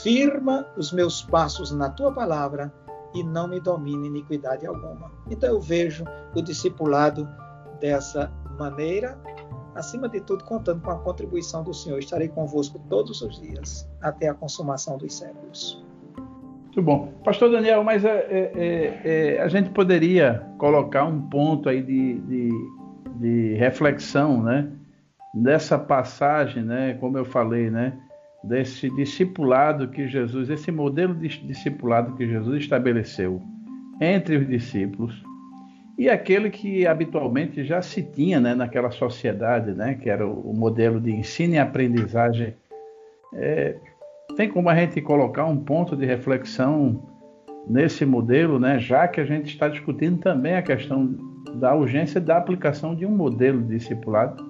[0.04, 2.74] Firma os meus passos na tua palavra
[3.14, 5.12] e não me domine iniquidade alguma.
[5.30, 7.28] Então eu vejo o discipulado
[7.80, 9.20] dessa maneira,
[9.76, 12.00] acima de tudo, contando com a contribuição do Senhor.
[12.00, 15.84] Estarei convosco todos os dias, até a consumação dos séculos.
[16.66, 17.12] Muito bom.
[17.26, 22.20] Pastor Daniel, mas é, é, é, é a gente poderia colocar um ponto aí de,
[22.22, 22.50] de
[23.22, 24.68] de reflexão, né?
[25.34, 26.98] Dessa passagem, né?
[27.00, 27.94] Como eu falei, né?
[28.44, 33.42] Desse discipulado que Jesus, esse modelo de discipulado que Jesus estabeleceu
[34.02, 35.24] entre os discípulos
[35.98, 38.56] e aquele que habitualmente já se tinha, né?
[38.56, 39.94] Naquela sociedade, né?
[39.94, 42.56] Que era o modelo de ensino e aprendizagem.
[43.36, 43.76] É,
[44.36, 47.08] tem como a gente colocar um ponto de reflexão
[47.68, 48.80] nesse modelo, né?
[48.80, 53.12] Já que a gente está discutindo também a questão da urgência da aplicação de um
[53.12, 54.50] modelo de discipulado?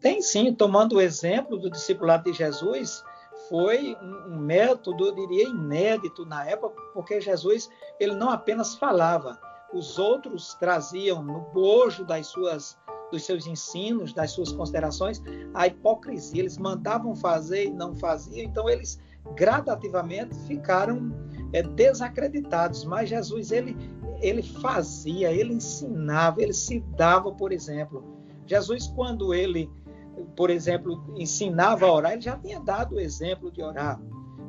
[0.00, 3.04] Tem sim, tomando o exemplo do discipulado de Jesus,
[3.48, 9.38] foi um, método, eu diria, inédito na época, porque Jesus ele não apenas falava,
[9.72, 12.78] os outros traziam no bojo das suas
[13.10, 15.20] dos seus ensinos, das suas considerações,
[15.52, 16.42] a hipocrisia.
[16.42, 19.00] Eles mandavam fazer e não faziam, então eles
[19.34, 21.12] gradativamente ficaram
[21.52, 22.84] é, desacreditados.
[22.84, 23.76] Mas Jesus ele
[24.20, 28.04] ele fazia, ele ensinava, ele se dava, por exemplo.
[28.46, 29.70] Jesus quando ele,
[30.36, 34.00] por exemplo, ensinava a orar, ele já tinha dado o exemplo de orar.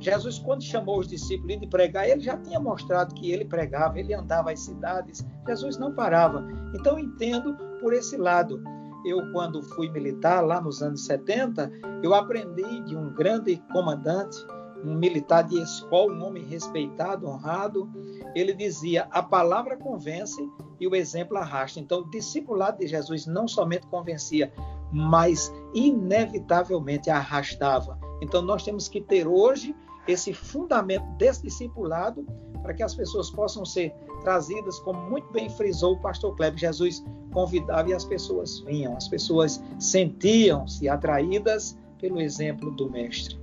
[0.01, 4.15] Jesus, quando chamou os discípulos de pregar, ele já tinha mostrado que ele pregava, ele
[4.15, 6.43] andava às cidades, Jesus não parava.
[6.73, 8.62] Então, entendo por esse lado.
[9.05, 11.71] Eu, quando fui militar, lá nos anos 70,
[12.03, 14.38] eu aprendi de um grande comandante,
[14.84, 17.89] um militar de escola, um homem respeitado, honrado.
[18.36, 20.41] Ele dizia: a palavra convence
[20.80, 21.80] e o exemplo arrasta.
[21.80, 24.52] Então, o discipulado de Jesus não somente convencia,
[24.91, 28.00] mas inevitavelmente arrastava.
[28.22, 29.76] Então, nós temos que ter hoje
[30.08, 32.26] esse fundamento desse discipulado
[32.62, 37.04] para que as pessoas possam ser trazidas, como muito bem frisou o pastor Kleber, Jesus
[37.32, 43.40] convidava e as pessoas vinham, as pessoas sentiam-se atraídas pelo exemplo do mestre.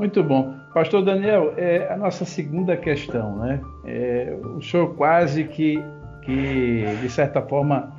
[0.00, 0.54] Muito bom.
[0.72, 3.60] Pastor Daniel, é a nossa segunda questão, né?
[3.84, 5.78] É, o senhor quase que,
[6.22, 7.92] que de certa forma,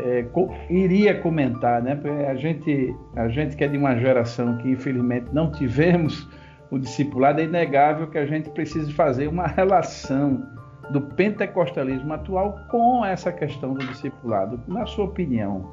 [0.00, 1.94] é, co iria comentar, né?
[1.94, 6.28] Porque a gente, a gente que é de uma geração que infelizmente não tivemos
[6.72, 10.44] o discipulado, é inegável que a gente precise fazer uma relação
[10.90, 14.60] do pentecostalismo atual com essa questão do discipulado.
[14.66, 15.70] Na sua opinião,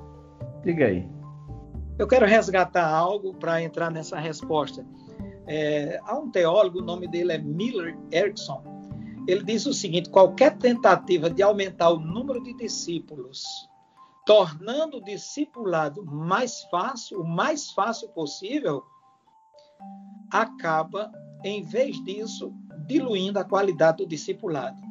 [0.64, 1.10] diga aí.
[1.98, 4.86] Eu quero resgatar algo para entrar nessa resposta.
[5.54, 8.64] É, há um teólogo, o nome dele é Miller Erickson.
[9.28, 13.44] Ele diz o seguinte: qualquer tentativa de aumentar o número de discípulos,
[14.26, 18.82] tornando o discipulado mais fácil, o mais fácil possível,
[20.32, 21.12] acaba,
[21.44, 22.54] em vez disso,
[22.88, 24.82] diluindo a qualidade do discipulado.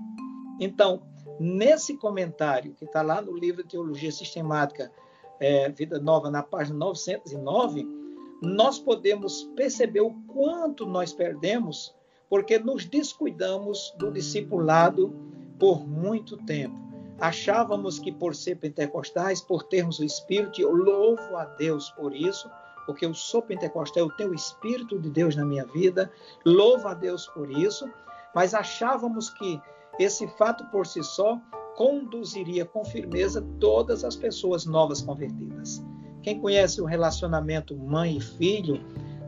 [0.60, 1.00] Então,
[1.40, 4.92] nesse comentário que está lá no livro Teologia Sistemática,
[5.40, 7.99] é, Vida Nova, na página 909,
[8.40, 11.94] nós podemos perceber o quanto nós perdemos
[12.28, 15.12] porque nos descuidamos do discipulado
[15.58, 16.78] por muito tempo.
[17.20, 22.48] Achávamos que por ser pentecostais, por termos o Espírito, eu louvo a Deus por isso,
[22.86, 26.10] porque eu sou pentecostal, eu tenho o Espírito de Deus na minha vida,
[26.46, 27.90] louvo a Deus por isso,
[28.34, 29.60] mas achávamos que
[29.98, 31.38] esse fato por si só
[31.76, 35.82] conduziria com firmeza todas as pessoas novas convertidas.
[36.22, 38.80] Quem conhece o relacionamento mãe e filho,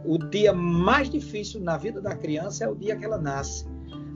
[0.04, 3.66] o dia mais difícil na vida da criança é o dia que ela nasce.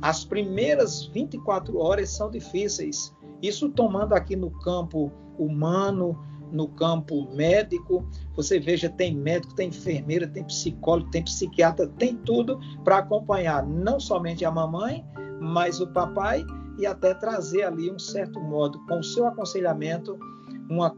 [0.03, 3.15] As primeiras 24 horas são difíceis.
[3.41, 6.19] Isso tomando aqui no campo humano,
[6.53, 8.09] no campo médico.
[8.35, 13.99] Você veja, tem médico, tem enfermeira, tem psicólogo, tem psiquiatra, tem tudo para acompanhar não
[13.99, 15.05] somente a mamãe,
[15.41, 16.45] mas o papai
[16.79, 20.19] e até trazer ali um certo modo, com o seu aconselhamento,
[20.69, 20.95] uma,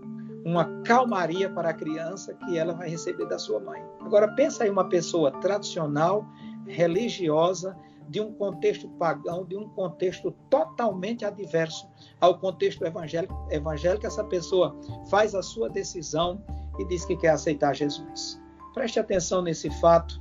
[0.48, 3.84] uma calmaria para a criança que ela vai receber da sua mãe.
[4.00, 6.26] Agora pensa aí uma pessoa tradicional,
[6.66, 7.76] religiosa,
[8.08, 11.86] de um contexto pagão, de um contexto totalmente adverso
[12.18, 14.74] ao contexto evangélico, evangélico, essa pessoa
[15.10, 16.42] faz a sua decisão
[16.78, 18.40] e diz que quer aceitar Jesus.
[18.72, 20.18] Preste atenção nesse fato.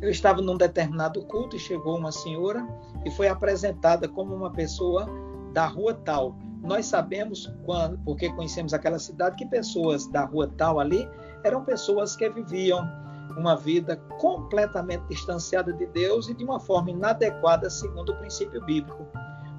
[0.00, 2.66] Eu estava num determinado culto e chegou uma senhora
[3.04, 5.08] e foi apresentada como uma pessoa
[5.52, 6.36] da rua tal.
[6.62, 11.08] Nós sabemos, quando, porque conhecemos aquela cidade, que pessoas da rua tal ali
[11.44, 12.86] eram pessoas que viviam
[13.36, 19.06] uma vida completamente distanciada de Deus e de uma forma inadequada segundo o princípio bíblico.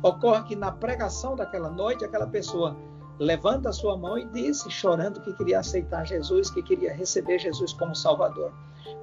[0.03, 2.75] Ocorre que na pregação daquela noite, aquela pessoa
[3.17, 7.73] levanta a sua mão e disse, chorando, que queria aceitar Jesus, que queria receber Jesus
[7.73, 8.53] como Salvador.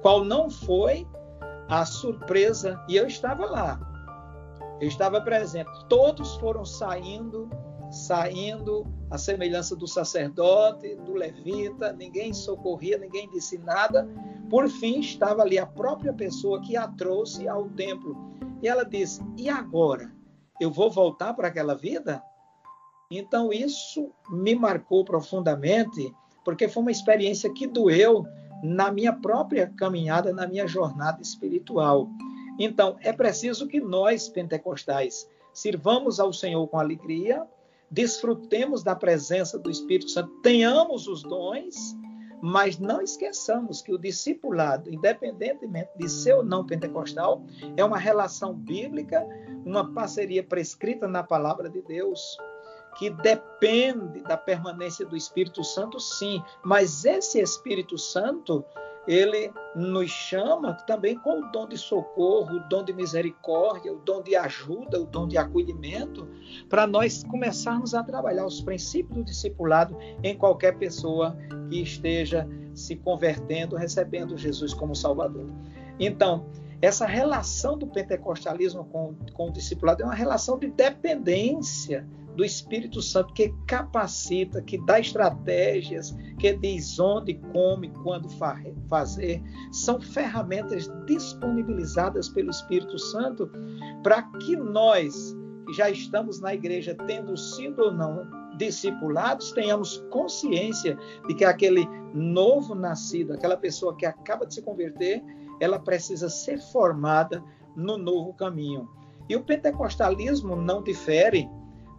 [0.01, 1.07] Qual não foi
[1.69, 3.79] a surpresa, e eu estava lá,
[4.79, 5.69] eu estava presente.
[5.87, 7.49] Todos foram saindo,
[7.97, 14.07] saindo, a semelhança do sacerdote, do levita, ninguém socorria, ninguém disse nada,
[14.49, 18.15] por fim, estava ali a própria pessoa que a trouxe ao templo.
[18.61, 20.15] E ela disse: E agora?
[20.59, 22.23] Eu vou voltar para aquela vida?
[23.11, 28.25] Então, isso me marcou profundamente, porque foi uma experiência que doeu
[28.63, 32.09] na minha própria caminhada, na minha jornada espiritual.
[32.57, 37.45] Então, é preciso que nós, pentecostais, sirvamos ao Senhor com alegria,
[37.89, 41.95] desfrutemos da presença do Espírito Santo, tenhamos os dons
[42.41, 47.43] mas não esqueçamos que o discipulado, independentemente de ser ou não pentecostal,
[47.75, 49.25] é uma relação bíblica,
[49.65, 52.37] uma parceria prescrita na palavra de Deus,
[52.97, 58.63] que depende da permanência do Espírito Santo, sim, mas esse Espírito Santo
[59.07, 64.21] ele nos chama também com o dom de socorro, o dom de misericórdia, o dom
[64.21, 66.27] de ajuda, o dom de acolhimento,
[66.67, 71.37] para nós começarmos a trabalhar os princípios do discipulado em qualquer pessoa
[71.69, 75.49] que esteja se convertendo, recebendo Jesus como Salvador.
[75.99, 76.45] Então,
[76.81, 83.01] essa relação do pentecostalismo com, com o discipulado é uma relação de dependência do Espírito
[83.01, 88.29] Santo que capacita, que dá estratégias, que diz onde, como e quando
[88.87, 89.41] fazer.
[89.71, 93.49] São ferramentas disponibilizadas pelo Espírito Santo
[94.03, 100.95] para que nós, que já estamos na igreja, tendo sido ou não discipulados, tenhamos consciência
[101.27, 105.23] de que aquele novo nascido, aquela pessoa que acaba de se converter,
[105.59, 107.43] ela precisa ser formada
[107.75, 108.87] no novo caminho.
[109.27, 111.49] E o pentecostalismo não difere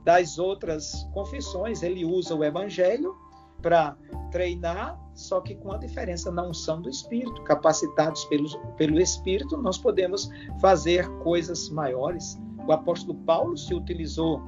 [0.04, 3.14] das outras confissões, ele usa o evangelho
[3.60, 3.96] para
[4.30, 7.42] treinar, só que com a diferença na unção do Espírito.
[7.42, 10.30] Capacitados pelo, pelo Espírito, nós podemos
[10.60, 12.38] fazer coisas maiores.
[12.66, 14.40] O apóstolo Paulo se utilizou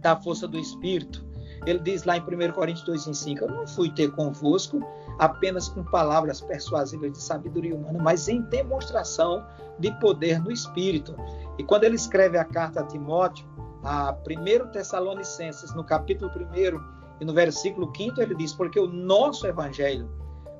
[0.00, 1.24] da força do Espírito.
[1.66, 4.80] Ele diz lá em 1 Coríntios 2,5: Eu não fui ter convosco
[5.18, 9.46] apenas com palavras persuasivas de sabedoria humana, mas em demonstração
[9.78, 11.14] de poder no Espírito.
[11.58, 13.46] E quando ele escreve a carta a Timóteo,
[13.84, 19.46] a 1 Tessalonicenses, no capítulo 1 e no versículo 5, ele diz: Porque o nosso
[19.46, 20.10] evangelho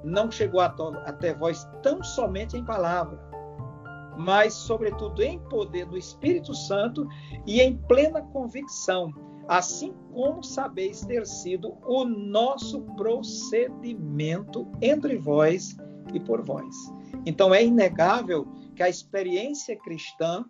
[0.04, 3.18] não chegou até vós tão somente em palavra,
[4.16, 7.08] mas, sobretudo, em poder do Espírito Santo
[7.46, 9.12] e em plena convicção,
[9.48, 15.76] assim como sabeis ter sido o nosso procedimento entre vós
[16.12, 16.74] e por vós.
[17.26, 20.44] Então, é inegável que a experiência cristã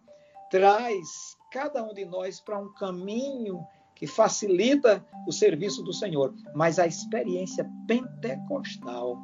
[0.51, 3.65] traz cada um de nós para um caminho
[3.95, 6.35] que facilita o serviço do Senhor.
[6.53, 9.17] Mas a experiência pentecostal,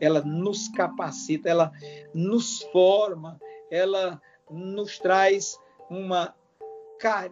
[0.00, 1.70] ela nos capacita, ela
[2.12, 4.20] nos forma, ela
[4.50, 5.56] nos traz
[5.88, 6.34] uma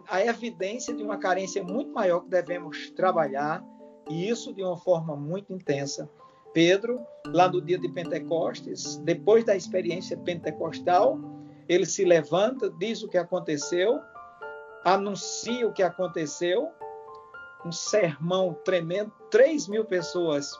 [0.07, 3.65] a evidência de uma carência muito maior que devemos trabalhar,
[4.07, 6.07] e isso de uma forma muito intensa.
[6.53, 11.19] Pedro, lá no dia de Pentecostes, depois da experiência pentecostal,
[11.67, 13.99] ele se levanta, diz o que aconteceu,
[14.85, 16.71] anuncia o que aconteceu,
[17.65, 20.51] um sermão tremendo, 3 mil pessoas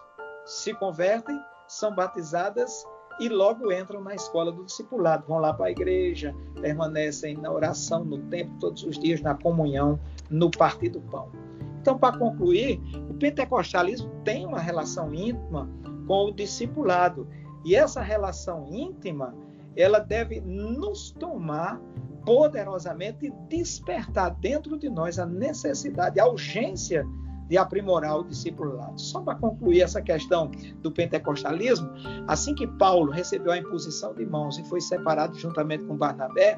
[0.43, 2.83] se convertem, são batizadas
[3.19, 8.03] e logo entram na escola do discipulado, vão lá para a igreja, permanecem na oração,
[8.03, 11.31] no templo, todos os dias, na comunhão, no partir do pão.
[11.79, 15.69] Então, para concluir, o pentecostalismo tem uma relação íntima
[16.07, 17.27] com o discipulado.
[17.63, 19.35] E essa relação íntima,
[19.75, 21.79] ela deve nos tomar
[22.25, 27.05] poderosamente despertar dentro de nós a necessidade, a urgência
[27.47, 28.99] de aprimorar o discipulado.
[28.99, 30.49] Só para concluir essa questão
[30.81, 31.89] do pentecostalismo,
[32.27, 36.57] assim que Paulo recebeu a imposição de mãos e foi separado juntamente com Barnabé,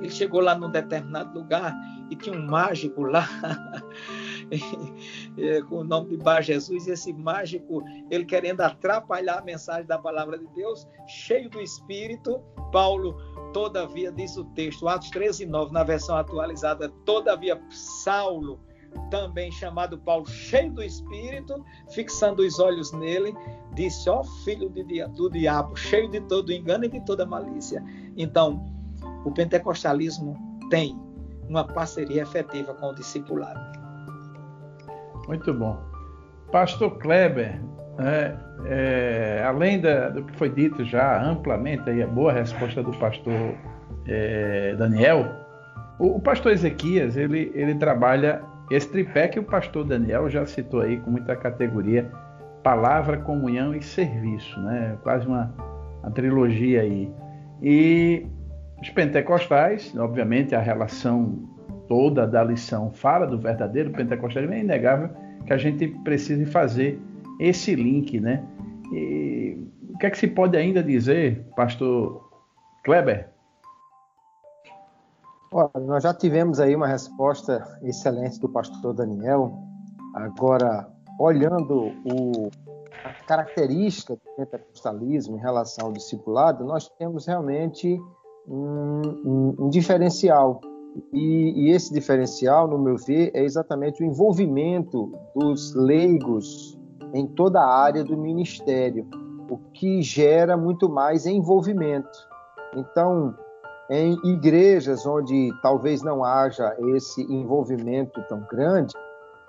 [0.00, 1.74] ele chegou lá num determinado lugar
[2.10, 3.28] e tinha um mágico lá
[5.68, 10.38] com o nome de Bar Jesus, esse mágico, ele querendo atrapalhar a mensagem da palavra
[10.38, 12.40] de Deus, cheio do Espírito,
[12.72, 13.16] Paulo
[13.52, 18.60] Todavia, diz o texto, Atos 13, 9, na versão atualizada, todavia Saulo,
[19.10, 23.34] também chamado Paulo, cheio do Espírito, fixando os olhos nele,
[23.74, 27.82] disse: Ó filho do diabo, cheio de todo engano e de toda malícia.
[28.16, 28.62] Então,
[29.24, 30.36] o pentecostalismo
[30.68, 30.98] tem
[31.48, 33.75] uma parceria efetiva com o discipulado.
[35.26, 35.78] Muito bom.
[36.52, 37.60] Pastor Kleber,
[37.98, 38.34] é,
[38.66, 43.54] é, além da, do que foi dito já amplamente, aí, a boa resposta do pastor
[44.06, 45.26] é, Daniel,
[45.98, 50.80] o, o, pastor Ezequias ele, ele trabalha esse tripé que o pastor Daniel já citou
[50.80, 52.10] aí com muita categoria:
[52.62, 54.96] palavra, comunhão e serviço, né?
[55.02, 55.52] quase uma,
[56.02, 57.10] uma trilogia aí.
[57.62, 58.26] E
[58.80, 61.55] os pentecostais, obviamente, a relação
[61.88, 65.10] toda da lição fala do verdadeiro pentecostalismo, é inegável
[65.46, 67.00] que a gente precise fazer
[67.38, 68.44] esse link, né?
[68.92, 69.58] E,
[69.94, 72.30] o que é que se pode ainda dizer, pastor
[72.84, 73.30] Kleber?
[75.50, 79.58] Olha, nós já tivemos aí uma resposta excelente do pastor Daniel.
[80.14, 80.86] Agora,
[81.18, 82.50] olhando o,
[83.04, 87.98] a característica do pentecostalismo em relação ao discipulado, nós temos realmente
[88.46, 90.60] um, um, um diferencial.
[91.12, 96.78] E, e, esse diferencial, no meu ver, é exatamente o envolvimento dos leigos
[97.12, 99.06] em toda a área do ministério,
[99.48, 102.18] o que gera muito mais envolvimento.
[102.74, 103.34] Então,
[103.90, 108.94] em igrejas onde talvez não haja esse envolvimento tão grande,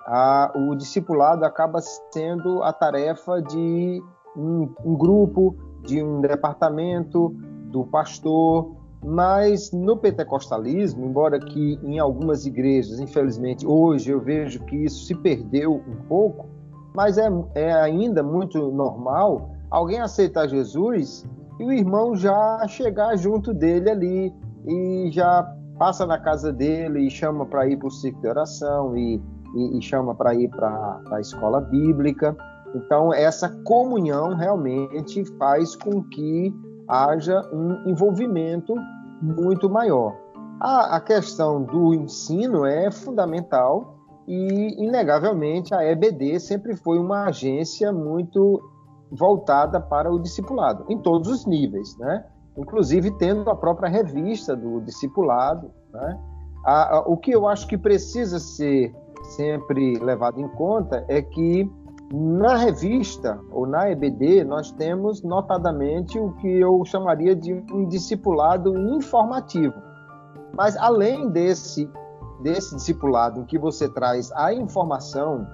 [0.06, 1.80] a, o discipulado acaba
[2.12, 4.02] sendo a tarefa de
[4.36, 7.34] um, um grupo, de um departamento,
[7.68, 14.76] do pastor, mas no pentecostalismo, embora que em algumas igrejas, infelizmente, hoje eu vejo que
[14.84, 16.46] isso se perdeu um pouco,
[16.94, 21.24] mas é, é ainda muito normal alguém aceitar Jesus
[21.60, 24.34] e o irmão já chegar junto dele ali
[24.66, 25.42] e já
[25.78, 29.22] passa na casa dele e chama para ir para o ciclo de oração e,
[29.54, 32.36] e, e chama para ir para a escola bíblica.
[32.74, 36.52] Então, essa comunhão realmente faz com que
[36.88, 38.74] haja um envolvimento
[39.20, 40.16] muito maior.
[40.60, 47.92] A, a questão do ensino é fundamental e, inegavelmente, a EBD sempre foi uma agência
[47.92, 48.60] muito
[49.10, 52.24] voltada para o discipulado, em todos os níveis, né?
[52.56, 55.70] inclusive tendo a própria revista do discipulado.
[55.92, 56.20] Né?
[56.64, 58.94] A, a, o que eu acho que precisa ser
[59.36, 61.70] sempre levado em conta é que
[62.12, 68.76] na revista ou na EBD nós temos notadamente o que eu chamaria de um discipulado
[68.94, 69.74] informativo.
[70.54, 71.90] Mas além desse
[72.40, 75.46] desse discipulado em que você traz a informação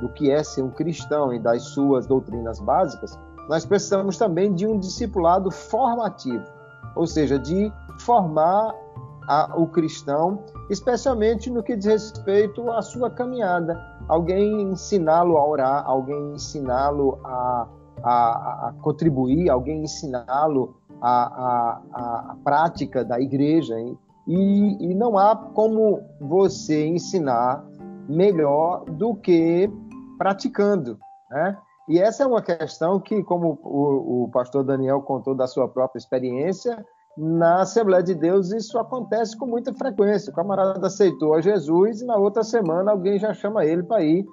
[0.00, 4.66] do que é ser um cristão e das suas doutrinas básicas, nós precisamos também de
[4.66, 6.44] um discipulado formativo,
[6.94, 8.72] ou seja, de formar
[9.26, 13.97] a, o cristão, especialmente no que diz respeito à sua caminhada.
[14.08, 17.68] Alguém ensiná-lo a orar, alguém ensiná-lo a,
[18.02, 23.74] a, a, contribuir, alguém ensiná-lo a, a, prática da igreja.
[24.26, 27.64] E, e não há como você ensinar
[28.08, 29.70] melhor do que
[30.16, 30.98] praticando,
[31.30, 31.56] né?
[31.88, 35.98] E essa é uma questão que, como o, o, pastor Daniel contou da sua própria
[35.98, 36.84] experiência,
[37.18, 40.30] na Assembleia de Deus isso acontece com muita frequência.
[40.30, 44.24] O camarada aceitou a Jesus e na outra semana alguém já chama ele para ir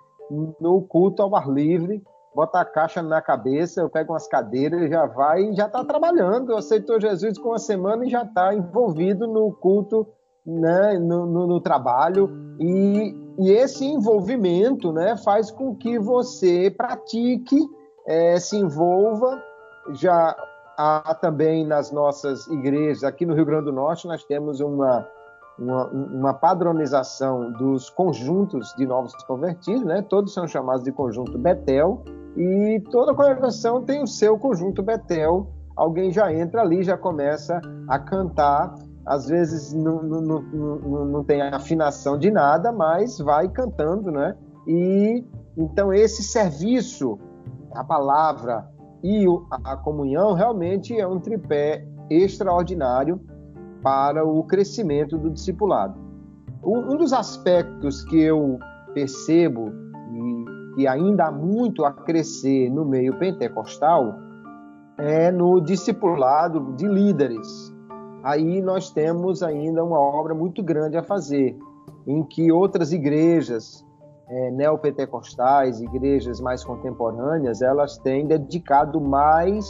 [0.59, 4.89] no culto ao ar livre, bota a caixa na cabeça, eu pego umas cadeiras, ele
[4.89, 6.55] já vai e já está trabalhando.
[6.55, 10.05] Aceitou Jesus com uma semana e já está envolvido no culto,
[10.45, 12.29] né, no, no, no trabalho.
[12.59, 17.59] E, e, esse envolvimento né, faz com que você pratique,
[18.05, 19.41] é, se envolva.
[19.93, 20.36] Já
[20.78, 25.07] há também nas nossas igrejas, aqui no Rio Grande do Norte, nós temos uma,
[25.57, 30.01] uma, uma, padronização dos conjuntos de novos convertidos, né?
[30.01, 32.03] todos são chamados de conjunto Betel,
[32.36, 35.47] e toda congregação tem o seu conjunto Betel.
[35.76, 41.41] Alguém já entra ali, já começa a cantar, às vezes não, não, não, não tem
[41.41, 44.36] afinação de nada, mas vai cantando, né?
[44.67, 45.23] E
[45.57, 47.19] então esse serviço,
[47.73, 48.67] a palavra,
[49.06, 49.24] e
[49.64, 53.22] a comunhão realmente é um tripé extraordinário
[53.84, 55.95] para o crescimento do discipulado.
[56.64, 58.58] Um dos aspectos que eu
[58.95, 59.72] percebo
[60.12, 64.16] e que ainda há muito a crescer no meio pentecostal
[64.97, 67.72] é no discipulado de líderes.
[68.24, 71.56] Aí nós temos ainda uma obra muito grande a fazer,
[72.08, 73.84] em que outras igrejas
[74.28, 79.65] é, neopentecostais, igrejas mais contemporâneas, elas têm dedicado mais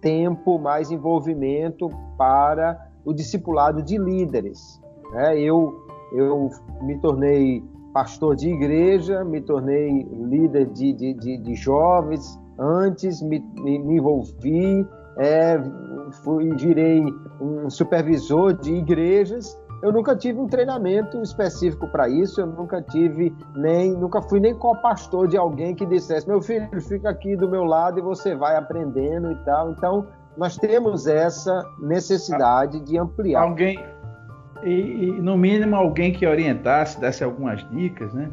[0.00, 4.80] tempo, mais envolvimento para o discipulado de líderes.
[5.12, 5.38] Né?
[5.38, 5.72] Eu,
[6.12, 6.50] eu
[6.82, 7.62] me tornei
[7.92, 13.96] pastor de igreja, me tornei líder de, de, de, de jovens, antes me, me, me
[13.98, 14.86] envolvi,
[15.18, 15.60] é,
[16.24, 17.04] fui, virei
[17.40, 23.34] um supervisor de igrejas eu nunca tive um treinamento específico para isso, eu nunca tive
[23.56, 27.64] nem, nunca fui nem co-pastor de alguém que dissesse, meu filho, fica aqui do meu
[27.64, 29.72] lado e você vai aprendendo e tal.
[29.72, 30.06] Então,
[30.36, 33.42] nós temos essa necessidade de ampliar.
[33.42, 33.76] Alguém,
[34.62, 38.30] e, e no mínimo alguém que orientasse, desse algumas dicas, né?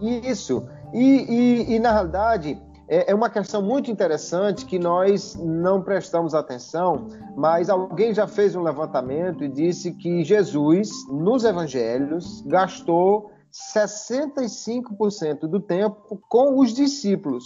[0.00, 0.68] Isso.
[0.92, 6.34] E, e, e na realidade, é, é uma questão muito interessante que nós não prestamos
[6.34, 7.06] atenção,
[7.36, 15.60] mas alguém já fez um levantamento e disse que Jesus, nos evangelhos, gastou 65% do
[15.60, 17.44] tempo com os discípulos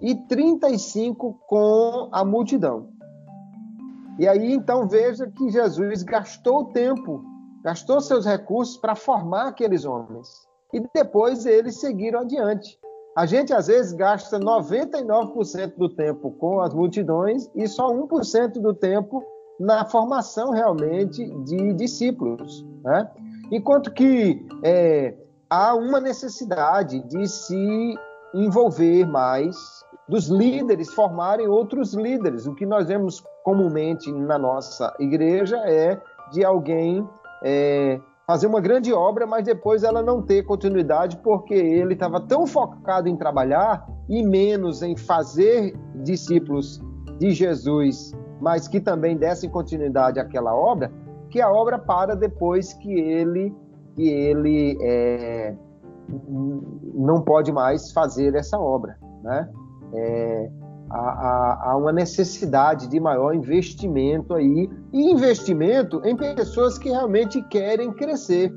[0.00, 2.88] e 35% com a multidão.
[4.18, 7.24] E aí então veja que Jesus gastou tempo,
[7.62, 10.28] gastou seus recursos para formar aqueles homens.
[10.72, 12.78] E depois eles seguiram adiante.
[13.16, 18.74] A gente às vezes gasta 99% do tempo com as multidões e só 1% do
[18.74, 19.22] tempo
[19.58, 22.66] na formação realmente de discípulos.
[22.82, 23.08] Né?
[23.52, 25.14] Enquanto que é,
[25.48, 27.94] há uma necessidade de se
[28.34, 29.56] envolver mais,
[30.08, 32.46] dos líderes formarem outros líderes.
[32.46, 36.00] O que nós vemos comumente na nossa igreja é
[36.32, 37.08] de alguém
[37.44, 42.46] é, fazer uma grande obra, mas depois ela não ter continuidade porque ele estava tão
[42.46, 46.80] focado em trabalhar e menos em fazer discípulos
[47.18, 50.90] de Jesus, mas que também dessem continuidade àquela obra,
[51.30, 53.54] que a obra para depois que ele
[53.94, 55.54] que ele é,
[56.94, 59.48] não pode mais fazer essa obra, né?
[59.94, 60.50] É,
[60.90, 67.92] há, há, uma necessidade de maior investimento aí e investimento em pessoas que realmente querem
[67.92, 68.52] crescer.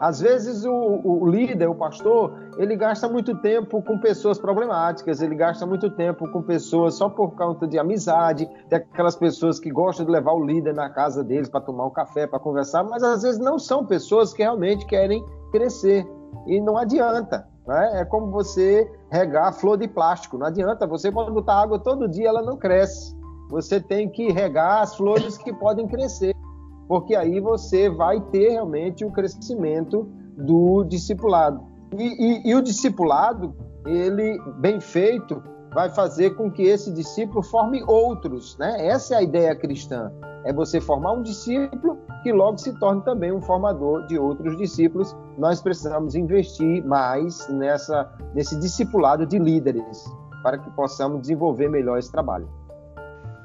[0.00, 5.34] Às vezes o, o, líder, o pastor, ele gasta muito tempo com pessoas problemáticas, ele
[5.34, 10.06] gasta muito tempo com pessoas só por conta de amizade, tem aquelas pessoas que gostam
[10.06, 13.22] de levar o líder na casa deles para tomar um café, para conversar, mas às
[13.22, 16.06] vezes não são pessoas que realmente querem crescer.
[16.46, 17.46] E não adianta.
[17.68, 18.00] Né?
[18.00, 20.38] É como você regar flor de plástico.
[20.38, 23.14] Não adianta, você pode botar água todo dia, ela não cresce.
[23.50, 26.34] Você tem que regar as flores que podem crescer,
[26.88, 31.62] porque aí você vai ter realmente o crescimento do discipulado.
[31.98, 33.54] E, e, e o discipulado,
[33.84, 35.42] ele bem feito,
[35.74, 38.86] vai fazer com que esse discípulo forme outros, né?
[38.86, 40.10] Essa é a ideia cristã.
[40.44, 45.16] É você formar um discípulo que logo se torne também um formador de outros discípulos.
[45.36, 50.04] Nós precisamos investir mais nessa nesse discipulado de líderes
[50.42, 52.48] para que possamos desenvolver melhor esse trabalho.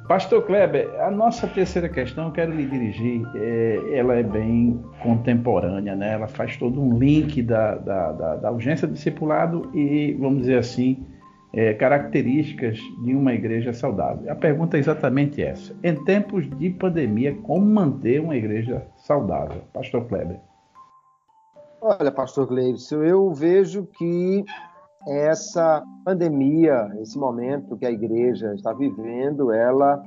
[0.08, 6.14] Pastor Kleber, a nossa terceira questão, quero lhe dirigir, é, ela é bem contemporânea, né?
[6.14, 10.58] ela faz todo um link da, da, da, da urgência do discipulado e, vamos dizer
[10.58, 11.06] assim,
[11.54, 14.32] é, características de uma igreja saudável.
[14.32, 15.76] A pergunta é exatamente essa.
[15.84, 19.62] Em tempos de pandemia, como manter uma igreja saudável?
[19.72, 20.40] Pastor Kleber.
[21.80, 24.44] Olha, Pastor Gleibson, eu vejo que
[25.06, 30.02] essa pandemia, esse momento que a igreja está vivendo, ela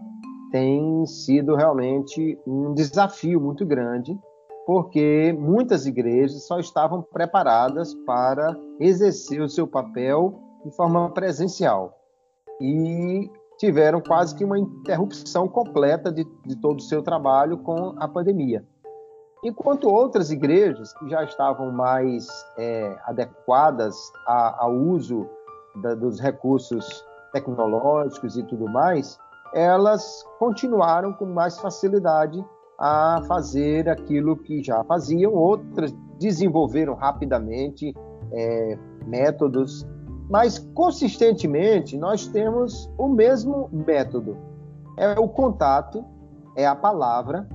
[0.51, 4.19] tem sido realmente um desafio muito grande,
[4.67, 11.97] porque muitas igrejas só estavam preparadas para exercer o seu papel de forma presencial
[12.61, 18.09] e tiveram quase que uma interrupção completa de, de todo o seu trabalho com a
[18.09, 18.65] pandemia.
[19.45, 22.27] Enquanto outras igrejas que já estavam mais
[22.59, 23.95] é, adequadas
[24.27, 25.29] ao uso
[25.77, 29.19] da, dos recursos tecnológicos e tudo mais,
[29.55, 32.45] elas continuaram com mais facilidade
[32.79, 37.95] a fazer aquilo que já faziam, outras desenvolveram rapidamente
[38.33, 39.87] é, métodos
[40.29, 44.37] mas consistentemente nós temos o mesmo método.
[44.97, 46.05] É o contato,
[46.57, 47.49] é a palavra,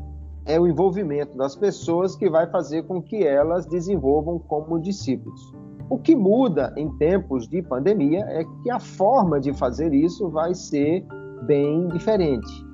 [0.46, 5.54] é o envolvimento das pessoas que vai fazer com que elas desenvolvam como discípulos.
[5.90, 10.56] O que muda em tempos de pandemia é que a forma de fazer isso vai
[10.56, 11.06] ser
[11.44, 12.66] bem diferente.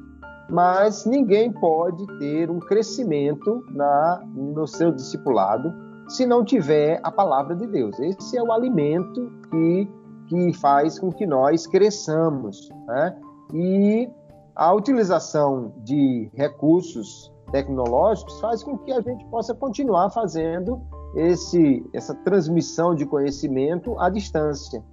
[0.50, 7.56] Mas ninguém pode ter um crescimento na, no seu discipulado se não tiver a palavra
[7.56, 8.00] de Deus.
[8.00, 9.92] Esse é o alimento que,
[10.28, 12.70] que faz com que nós cresçamos.
[12.88, 13.18] Né?
[13.54, 14.10] E
[14.56, 20.82] a utilização de recursos tecnológicos faz com que a gente possa continuar fazendo
[21.16, 24.84] esse, essa transmissão de conhecimento à distância.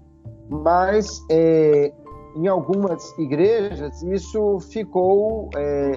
[0.48, 1.92] Mas é,
[2.36, 5.92] em algumas igrejas isso ficou é,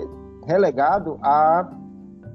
[0.45, 1.69] relegado a,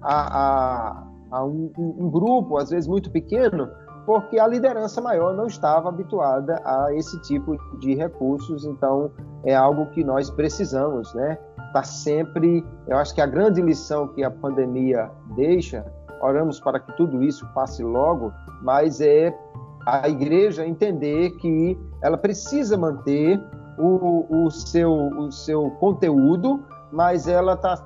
[0.02, 3.68] a, a a um, um, grupo, às vezes muito pequeno,
[4.04, 8.66] porque a liderança maior não estava habituada a esse tipo de recursos.
[8.66, 9.10] Então,
[9.44, 11.38] é algo que nós precisamos, né?
[11.72, 15.84] Tá sempre, eu acho que a grande lição que a pandemia deixa,
[16.20, 18.30] oramos para que tudo isso passe logo,
[18.62, 19.34] mas é
[19.86, 23.40] a igreja entender que ela precisa manter
[23.78, 26.62] o, o, seu, o seu conteúdo,
[26.92, 27.82] mas ela tá,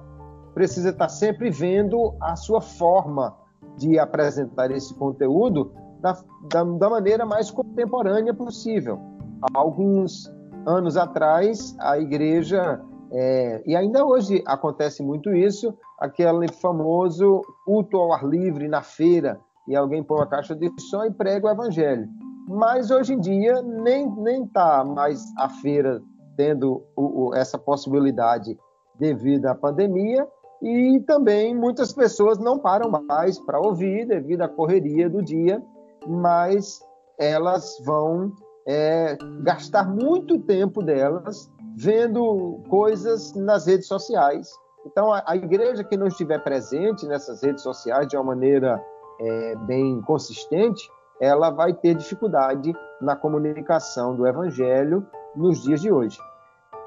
[0.57, 3.37] precisa estar sempre vendo a sua forma
[3.77, 6.15] de apresentar esse conteúdo da,
[6.51, 8.99] da, da maneira mais contemporânea possível.
[9.43, 10.33] Há alguns
[10.67, 12.81] anos atrás, a igreja,
[13.13, 19.39] é, e ainda hoje acontece muito isso, aquele famoso culto ao ar livre na feira,
[19.69, 22.09] e alguém põe uma caixa de som e prega o evangelho.
[22.49, 26.01] Mas hoje em dia nem nem está mais a feira
[26.35, 28.59] tendo o, o, essa possibilidade
[28.99, 30.27] devido à pandemia
[30.67, 35.63] e também muitas pessoas não param mais para ouvir devido à correria do dia,
[36.05, 36.81] mas
[37.17, 38.33] elas vão
[38.67, 44.51] é, gastar muito tempo delas vendo coisas nas redes sociais.
[44.85, 48.85] Então, a, a, igreja que não estiver presente nessas redes sociais de uma maneira
[49.21, 50.91] é, bem consistente,
[51.21, 55.07] ela vai ter dificuldade na comunicação do evangelho
[55.37, 56.19] nos dias de hoje.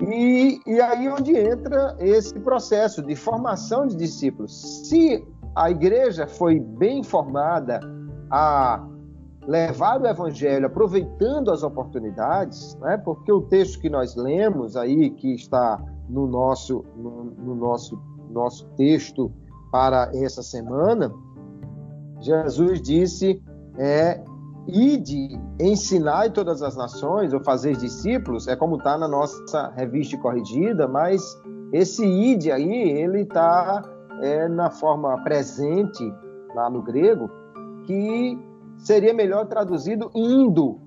[0.01, 4.87] E, e aí onde entra esse processo de formação de discípulos.
[4.87, 5.25] Se
[5.55, 7.79] a igreja foi bem formada
[8.31, 8.85] há
[9.47, 12.97] levar o evangelho aproveitando as oportunidades, né?
[12.97, 18.65] porque o texto que nós lemos aí, que está no nosso, no, no nosso, nosso
[18.77, 19.31] texto
[19.71, 21.11] para essa semana,
[22.19, 23.41] Jesus disse:
[23.77, 24.23] é,
[24.69, 30.87] ide, ensinar todas as nações, ou fazer discípulos, é como está na nossa revista corrigida,
[30.87, 31.21] mas
[31.73, 33.83] esse ide aí, ele está
[34.21, 36.03] é, na forma presente,
[36.55, 37.29] lá no grego,
[37.85, 38.37] que
[38.77, 40.79] seria melhor traduzido indo,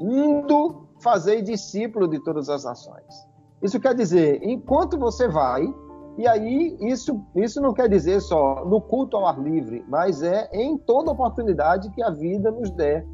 [0.00, 3.32] indo fazer discípulo de todas as nações.
[3.62, 5.62] Isso quer dizer, enquanto você vai,
[6.18, 10.48] e aí isso, isso não quer dizer só no culto ao ar livre, mas é
[10.52, 13.06] em toda oportunidade que a vida nos der.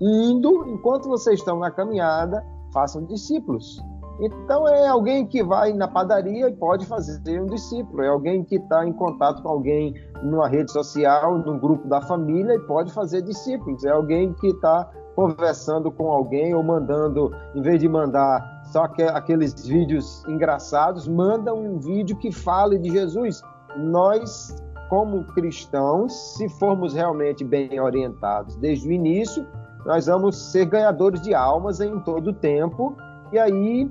[0.00, 3.82] Indo, enquanto vocês estão na caminhada, façam discípulos.
[4.20, 8.56] Então é alguém que vai na padaria e pode fazer um discípulo, é alguém que
[8.56, 9.94] está em contato com alguém
[10.24, 14.90] numa rede social, num grupo da família e pode fazer discípulos, é alguém que está
[15.14, 18.40] conversando com alguém ou mandando, em vez de mandar
[18.72, 23.40] só aqueles vídeos engraçados, manda um vídeo que fale de Jesus.
[23.76, 24.54] Nós,
[24.88, 29.46] como cristãos, se formos realmente bem orientados desde o início,
[29.88, 32.94] nós vamos ser ganhadores de almas em todo o tempo.
[33.32, 33.90] E aí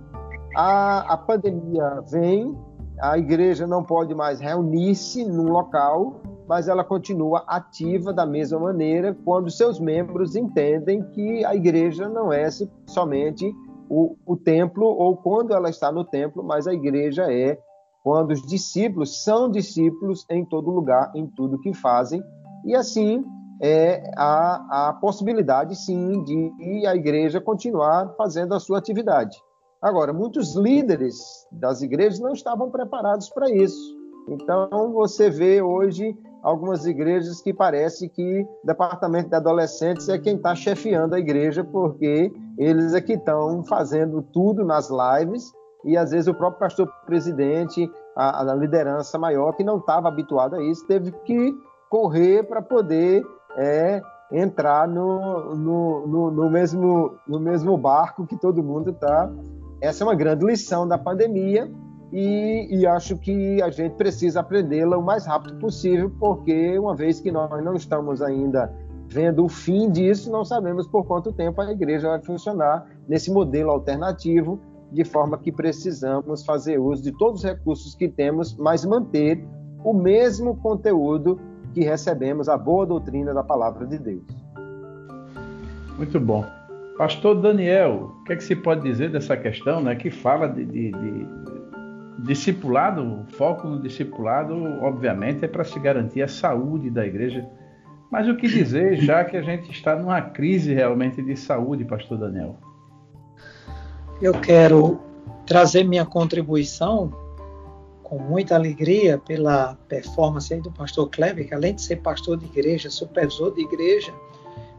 [0.56, 2.56] a, a pandemia vem,
[3.02, 9.18] a igreja não pode mais reunir-se num local, mas ela continua ativa da mesma maneira
[9.26, 12.48] quando seus membros entendem que a igreja não é
[12.86, 13.52] somente
[13.90, 17.58] o, o templo ou quando ela está no templo, mas a igreja é
[18.04, 22.24] quando os discípulos são discípulos em todo lugar, em tudo que fazem,
[22.64, 23.26] e assim
[23.62, 29.38] é a, a possibilidade, sim, de a igreja continuar fazendo a sua atividade.
[29.82, 31.16] Agora, muitos líderes
[31.52, 33.96] das igrejas não estavam preparados para isso.
[34.28, 40.36] Então, você vê hoje algumas igrejas que parece que o departamento de adolescentes é quem
[40.36, 45.52] está chefiando a igreja, porque eles é que estão fazendo tudo nas lives
[45.86, 50.56] e às vezes o próprio pastor presidente, a, a liderança maior que não estava habituado
[50.56, 51.54] a isso, teve que
[51.90, 53.24] correr para poder
[53.58, 54.02] é,
[54.32, 59.32] entrar no, no, no, no, mesmo, no mesmo barco que todo mundo está
[59.82, 61.70] essa é uma grande lição da pandemia
[62.12, 67.20] e, e acho que a gente precisa aprendê-la o mais rápido possível, porque uma vez
[67.20, 68.74] que nós não estamos ainda
[69.08, 73.70] vendo o fim disso, não sabemos por quanto tempo a igreja vai funcionar nesse modelo
[73.70, 74.60] alternativo,
[74.92, 79.46] de forma que precisamos fazer uso de todos os recursos que temos, mas manter
[79.84, 81.40] o mesmo conteúdo
[81.74, 84.24] que recebemos, a boa doutrina da palavra de Deus.
[85.98, 86.46] Muito bom.
[86.98, 90.66] Pastor Daniel, o que, é que se pode dizer dessa questão, né, que fala de,
[90.66, 91.28] de, de
[92.20, 97.48] discipulado, o foco no discipulado, obviamente, é para se garantir a saúde da igreja.
[98.12, 102.18] Mas o que dizer, já que a gente está numa crise realmente de saúde, Pastor
[102.18, 102.56] Daniel?
[104.22, 105.00] Eu quero
[105.46, 107.12] trazer minha contribuição
[108.08, 112.90] com muita alegria pela performance do pastor Kleber, que além de ser pastor de igreja,
[112.90, 114.14] supervisor de igreja,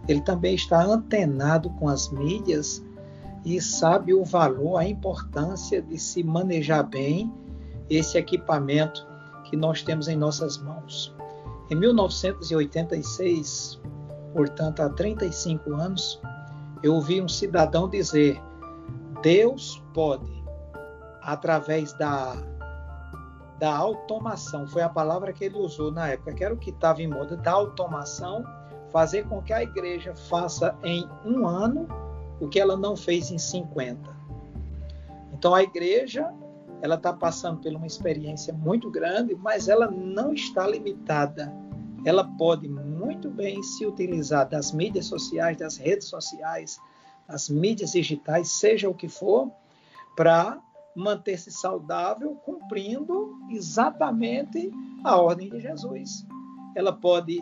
[0.09, 2.83] ele também está antenado com as mídias
[3.45, 7.31] e sabe o valor, a importância de se manejar bem
[7.91, 9.07] esse equipamento
[9.45, 11.15] que nós temos em nossas mãos.
[11.71, 13.79] Em 1986,
[14.33, 16.19] portanto há 35 anos,
[16.83, 18.41] eu ouvi um cidadão dizer:
[19.23, 20.33] Deus pode,
[21.21, 22.43] através da,
[23.59, 27.03] da automação, foi a palavra que ele usou na época, que era o que estava
[27.03, 28.45] em moda, da automação,
[28.91, 31.89] fazer com que a igreja faça em um ano
[32.41, 34.17] o que ela não fez em 50.
[35.33, 36.33] Então a igreja
[36.81, 41.53] ela está passando por uma experiência muito grande, mas ela não está limitada.
[42.05, 46.81] Ela pode muito bem se utilizar das mídias sociais, das redes sociais,
[47.27, 49.51] das mídias digitais, seja o que for,
[50.17, 50.61] para
[50.95, 54.71] manter-se saudável, cumprindo exatamente
[55.05, 56.27] a ordem de Jesus.
[56.75, 57.41] Ela pode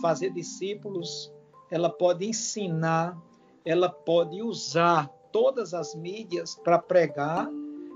[0.00, 1.32] fazer discípulos,
[1.70, 3.16] ela pode ensinar,
[3.64, 7.48] ela pode usar todas as mídias para pregar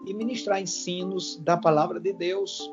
[0.07, 2.73] e ministrar ensinos da palavra de Deus.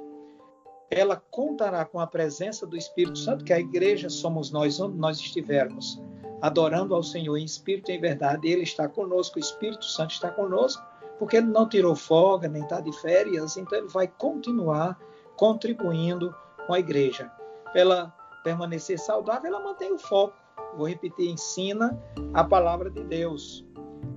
[0.90, 5.18] Ela contará com a presença do Espírito Santo, que a igreja somos nós, onde nós
[5.18, 6.02] estivermos,
[6.42, 8.48] adorando ao Senhor em espírito e em verdade.
[8.48, 10.84] Ele está conosco, o Espírito Santo está conosco,
[11.22, 15.00] porque ele não tirou folga, nem está de férias, então ele vai continuar
[15.38, 16.34] contribuindo
[16.66, 17.32] com a igreja.
[17.76, 18.12] Ela
[18.44, 20.34] permanecer saudável, ela mantém o foco.
[20.76, 21.96] Vou repetir, ensina
[22.34, 23.64] a palavra de Deus.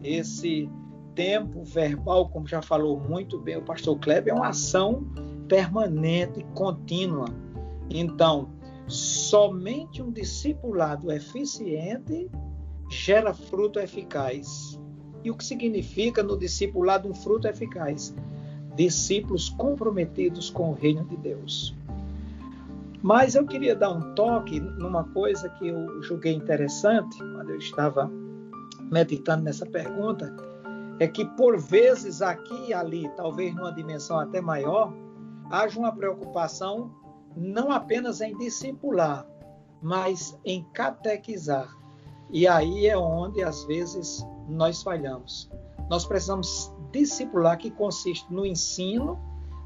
[0.03, 0.67] Esse
[1.15, 5.07] tempo verbal, como já falou muito bem o pastor Kleber, é uma ação
[5.47, 7.27] permanente contínua.
[7.91, 8.49] Então,
[8.87, 12.31] somente um discipulado eficiente
[12.89, 14.74] gera fruto eficaz.
[15.25, 18.14] E o que significa no discipulado um fruto eficaz?
[18.77, 21.75] Discípulos comprometidos com o reino de Deus.
[23.03, 28.11] Mas eu queria dar um toque numa coisa que eu julguei interessante quando eu estava
[28.91, 30.35] meditando nessa pergunta,
[30.99, 34.93] é que por vezes aqui e ali, talvez numa dimensão até maior,
[35.51, 36.91] haja uma preocupação
[37.37, 39.27] não apenas em discipular,
[39.83, 41.77] mas em catequizar.
[42.31, 45.51] E aí é onde às vezes nós falhamos.
[45.89, 49.18] Nós precisamos discipular, que consiste no ensino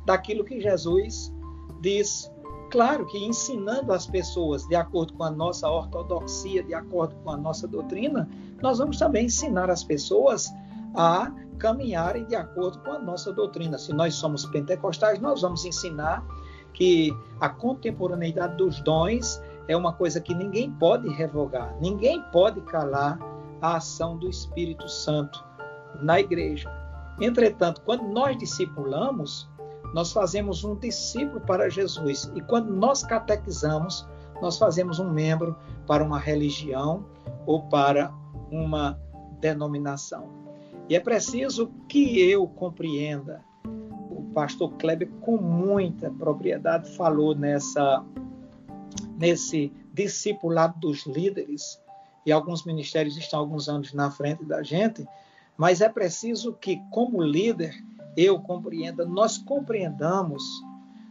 [0.04, 1.32] daquilo que Jesus
[1.80, 2.30] diz.
[2.70, 7.36] Claro que ensinando as pessoas de acordo com a nossa ortodoxia, de acordo com a
[7.36, 8.28] nossa doutrina,
[8.60, 10.52] nós vamos também ensinar as pessoas
[10.94, 13.78] a caminharem de acordo com a nossa doutrina.
[13.78, 16.24] Se nós somos pentecostais, nós vamos ensinar
[16.72, 23.18] que a contemporaneidade dos dons é uma coisa que ninguém pode revogar, ninguém pode calar
[23.60, 25.44] a ação do Espírito Santo
[26.00, 26.70] na igreja.
[27.20, 29.48] Entretanto, quando nós discipulamos,
[29.94, 32.30] nós fazemos um discípulo para Jesus.
[32.34, 34.06] E quando nós catequizamos,
[34.40, 35.56] nós fazemos um membro
[35.86, 37.04] para uma religião
[37.46, 38.12] ou para
[38.50, 38.98] uma
[39.40, 40.28] denominação.
[40.88, 43.44] E é preciso que eu compreenda.
[44.10, 48.04] O pastor Kleber, com muita propriedade, falou nessa,
[49.18, 51.80] nesse discipulado dos líderes,
[52.24, 55.06] e alguns ministérios estão alguns anos na frente da gente,
[55.56, 57.74] mas é preciso que, como líder,
[58.16, 60.42] eu compreenda, nós compreendamos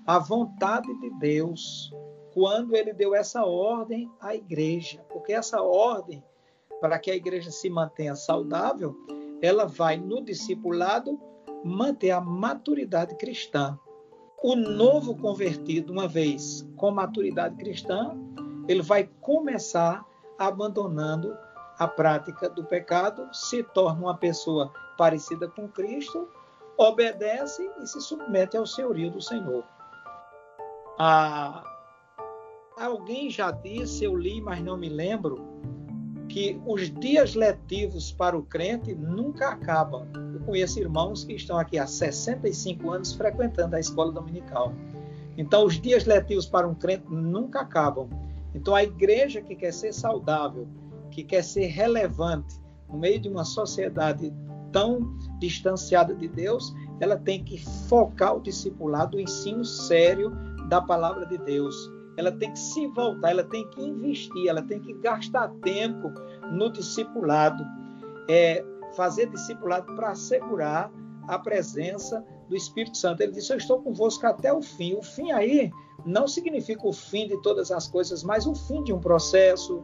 [0.05, 1.91] a vontade de Deus
[2.33, 6.23] quando ele deu essa ordem à igreja, porque essa ordem
[6.79, 8.95] para que a igreja se mantenha saudável,
[9.41, 11.19] ela vai no discipulado
[11.63, 13.77] manter a maturidade cristã.
[14.47, 18.17] O novo convertido, uma vez com maturidade cristã,
[18.65, 20.05] ele vai começar
[20.39, 21.37] abandonando
[21.77, 26.29] a prática do pecado, se torna uma pessoa parecida com Cristo,
[26.77, 29.65] obedece e se submete ao senhorio do Senhor.
[30.97, 31.61] Ah,
[32.79, 35.56] alguém já disse, eu li, mas não me lembro,
[36.27, 40.07] que os dias letivos para o crente nunca acabam.
[40.33, 44.73] Eu conheço irmãos que estão aqui há 65 anos frequentando a escola dominical.
[45.37, 48.09] Então, os dias letivos para um crente nunca acabam.
[48.53, 50.67] Então, a igreja que quer ser saudável,
[51.11, 52.59] que quer ser relevante
[52.89, 54.33] no meio de uma sociedade
[54.71, 60.31] tão distanciada de Deus, ela tem que focar o discipulado, o ensino sério
[60.67, 64.79] da palavra de Deus ela tem que se voltar, ela tem que investir, ela tem
[64.79, 66.11] que gastar tempo
[66.51, 67.63] no discipulado,
[68.27, 68.65] é,
[68.95, 70.91] fazer discipulado para assegurar
[71.27, 73.21] a presença do Espírito Santo.
[73.21, 74.95] Ele disse: Eu estou convosco até o fim.
[74.95, 75.71] O fim aí
[76.05, 79.83] não significa o fim de todas as coisas, mas o fim de um processo,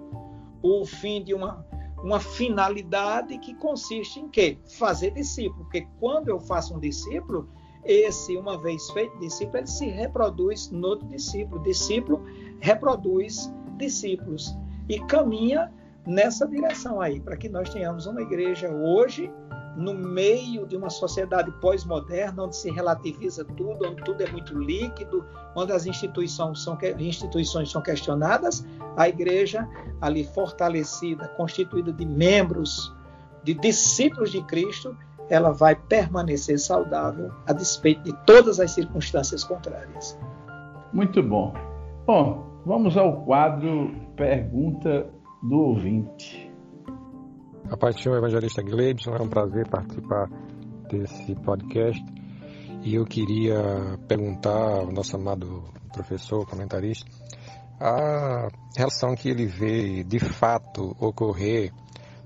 [0.64, 1.66] o fim de uma,
[2.04, 4.58] uma finalidade que consiste em quê?
[4.78, 5.66] Fazer discípulo.
[5.66, 7.48] Porque quando eu faço um discípulo,
[7.86, 11.62] esse, uma vez feito discípulo, ele se reproduz no outro discípulo.
[11.64, 12.24] discípulo
[12.60, 14.56] reproduz discípulos
[14.88, 15.72] e caminha
[16.08, 19.32] nessa direção aí, para que nós tenhamos uma igreja hoje
[19.76, 25.26] no meio de uma sociedade pós-moderna, onde se relativiza tudo, onde tudo é muito líquido,
[25.56, 28.66] onde as instituições são, instituições são questionadas,
[28.96, 29.68] a igreja
[30.00, 32.94] ali fortalecida, constituída de membros,
[33.44, 34.96] de discípulos de Cristo,
[35.34, 40.16] ela vai permanecer saudável a despeito de todas as circunstâncias contrárias.
[40.94, 41.52] Muito bom.
[42.06, 45.10] Bom, vamos ao quadro Pergunta
[45.42, 46.52] do Ouvinte.
[47.68, 50.30] A paz do Senhor Evangelista Gleibson, é um prazer participar
[50.88, 52.06] desse podcast.
[52.84, 57.10] E eu queria perguntar ao nosso amado professor, comentarista,
[57.80, 61.74] a relação que ele vê de fato ocorrer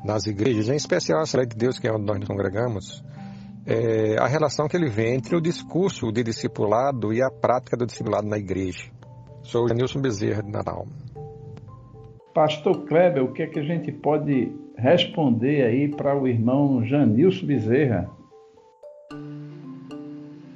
[0.04, 3.04] nas igrejas, em especial a Assembleia de Deus, que é onde nós nos congregamos,
[3.66, 7.86] é a relação que ele vê entre o discurso de discipulado e a prática do
[7.86, 8.90] discipulado na igreja.
[9.44, 10.86] Sou o Janilson Bezerra de Natal.
[12.34, 17.46] Pastor Kleber, o que é que a gente pode responder aí para o irmão Janilson
[17.46, 18.10] Bezerra?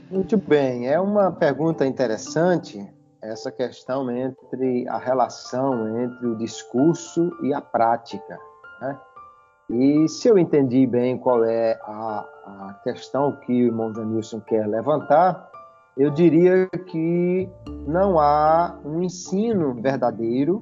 [0.09, 2.85] Muito bem, é uma pergunta interessante
[3.21, 8.37] essa questão entre a relação entre o discurso e a prática.
[8.81, 8.99] Né?
[9.71, 14.67] E se eu entendi bem qual é a, a questão que o irmão Janilson quer
[14.67, 15.49] levantar,
[15.97, 17.49] eu diria que
[17.87, 20.61] não há um ensino verdadeiro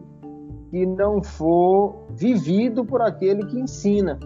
[0.69, 4.19] que não for vivido por aquele que ensina.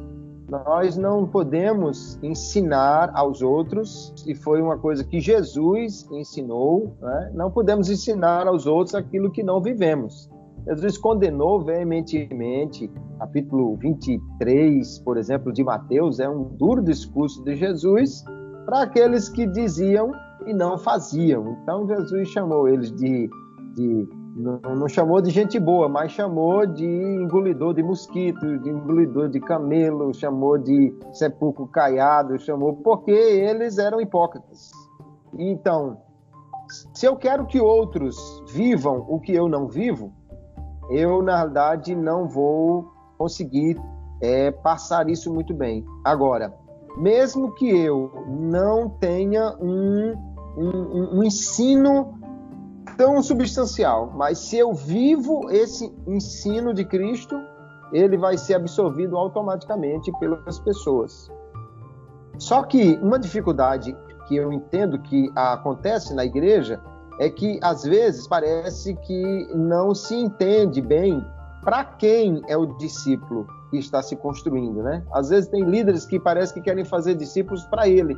[0.50, 7.32] Nós não podemos ensinar aos outros, e foi uma coisa que Jesus ensinou, né?
[7.34, 10.30] não podemos ensinar aos outros aquilo que não vivemos.
[10.66, 12.90] Jesus condenou veementemente,
[13.20, 18.24] capítulo 23, por exemplo, de Mateus, é um duro discurso de Jesus
[18.66, 20.12] para aqueles que diziam
[20.46, 21.58] e não faziam.
[21.62, 23.30] Então Jesus chamou eles de,
[23.76, 29.30] de não, não, chamou de gente boa, mas chamou de engolidor de mosquito, de engolidor
[29.30, 34.72] de camelo, chamou de sepulcro caiado, chamou porque eles eram hipócritas.
[35.38, 35.98] Então,
[36.94, 38.16] se eu quero que outros
[38.52, 40.14] vivam o que eu não vivo,
[40.90, 43.80] eu na realidade não vou conseguir
[44.22, 45.86] é, passar isso muito bem.
[46.04, 46.54] Agora,
[46.98, 50.14] mesmo que eu não tenha um,
[50.58, 52.14] um, um ensino
[52.98, 57.36] tão substancial, mas se eu vivo esse ensino de Cristo,
[57.92, 61.32] ele vai ser absorvido automaticamente pelas pessoas.
[62.38, 63.96] Só que uma dificuldade
[64.28, 66.82] que eu entendo que acontece na igreja
[67.20, 71.24] é que às vezes parece que não se entende bem
[71.64, 75.04] para quem é o discípulo que está se construindo, né?
[75.14, 78.16] Às vezes tem líderes que parece que querem fazer discípulos para ele,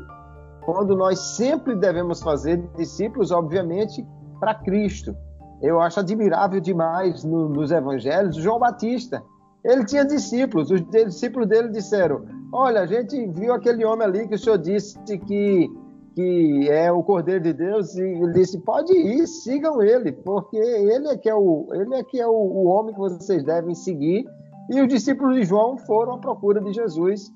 [0.66, 4.06] quando nós sempre devemos fazer discípulos, obviamente,
[4.39, 5.16] para Cristo.
[5.62, 9.24] Eu acho admirável demais no, nos evangelhos João Batista.
[9.64, 14.36] Ele tinha discípulos, os discípulos dele disseram: Olha, a gente viu aquele homem ali que
[14.36, 15.70] o senhor disse que,
[16.16, 21.09] que é o Cordeiro de Deus, e ele disse: Pode ir, sigam ele, porque ele
[21.09, 24.26] é que é o, ele é que é o, o homem que vocês devem seguir.
[24.72, 27.30] E os discípulos de João foram à procura de Jesus,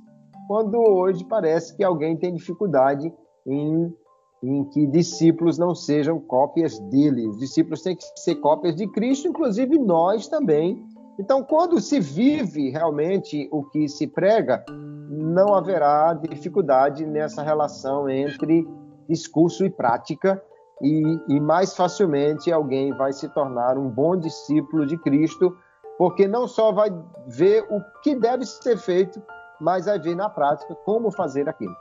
[0.48, 3.14] quando hoje parece que alguém tem dificuldade
[3.46, 3.94] em
[4.42, 7.28] em que discípulos não sejam cópias dele.
[7.28, 10.82] Os discípulos têm que ser cópias de Cristo, inclusive nós também.
[11.20, 14.64] Então, quando se vive realmente o que se prega,
[15.10, 18.66] não haverá dificuldade nessa relação entre
[19.10, 20.42] discurso e prática,
[20.82, 25.58] e, e mais facilmente alguém vai se tornar um bom discípulo de Cristo,
[25.98, 26.90] porque não só vai
[27.28, 29.22] ver o que deve ser feito,
[29.60, 31.76] mas vai ver na prática como fazer aquilo.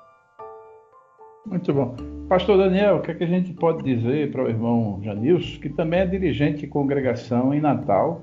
[1.47, 1.95] Muito bom.
[2.29, 5.69] Pastor Daniel, o que, é que a gente pode dizer para o irmão Janilson, que
[5.69, 8.21] também é dirigente de congregação em Natal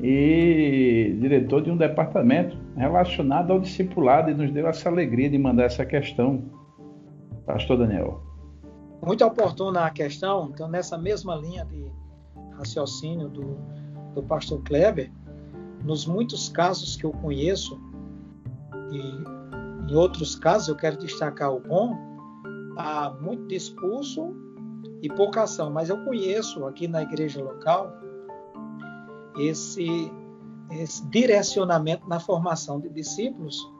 [0.00, 5.64] e diretor de um departamento relacionado ao discipulado e nos deu essa alegria de mandar
[5.64, 6.44] essa questão.
[7.46, 8.22] Pastor Daniel.
[9.04, 11.84] Muito oportuna a questão, então nessa mesma linha de
[12.56, 13.58] raciocínio do,
[14.14, 15.10] do pastor Kleber,
[15.84, 17.78] nos muitos casos que eu conheço,
[18.90, 21.94] e em outros casos eu quero destacar o bom,
[22.78, 24.34] há muito discurso
[25.02, 28.03] e pouca ação, mas eu conheço aqui na igreja local
[29.36, 30.12] esse,
[30.70, 33.70] esse direcionamento na formação de discípulos,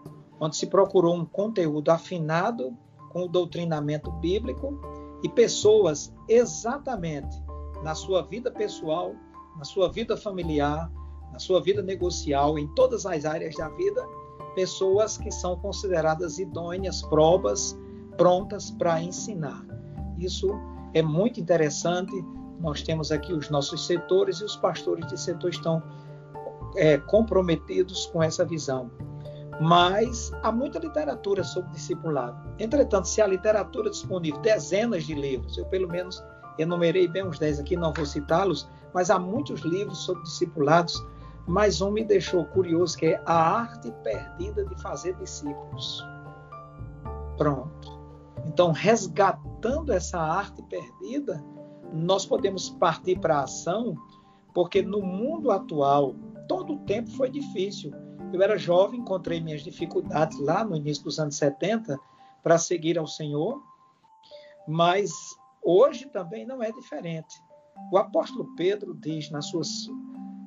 [0.41, 2.77] onde se procurou um conteúdo afinado
[3.11, 4.79] com o doutrinamento bíblico
[5.23, 7.43] e pessoas exatamente
[7.83, 9.15] na sua vida pessoal,
[9.57, 10.91] na sua vida familiar,
[11.33, 14.05] na sua vida negocial, em todas as áreas da vida,
[14.55, 17.79] pessoas que são consideradas idôneas, provas
[18.17, 19.65] prontas para ensinar.
[20.19, 20.49] Isso
[20.93, 22.13] é muito interessante.
[22.61, 25.83] Nós temos aqui os nossos setores e os pastores de setor estão
[26.77, 28.91] é, comprometidos com essa visão.
[29.61, 32.37] Mas há muita literatura sobre discipulado.
[32.59, 36.23] Entretanto, se a literatura disponível, dezenas de livros, eu pelo menos
[36.59, 41.05] enumerei bem uns 10 aqui, não vou citá-los, mas há muitos livros sobre discipulados,
[41.47, 46.05] mas um me deixou curioso, que é A Arte Perdida de Fazer Discípulos.
[47.37, 48.01] Pronto.
[48.47, 51.43] Então, resgatando essa arte perdida,
[51.93, 53.97] nós podemos partir para a ação,
[54.53, 56.15] porque no mundo atual,
[56.49, 57.93] todo o tempo foi difícil.
[58.33, 61.99] Eu era jovem, encontrei minhas dificuldades lá no início dos anos 70
[62.43, 63.63] para seguir ao Senhor,
[64.67, 65.11] mas
[65.63, 67.41] hoje também não é diferente.
[67.93, 69.63] O apóstolo Pedro diz na sua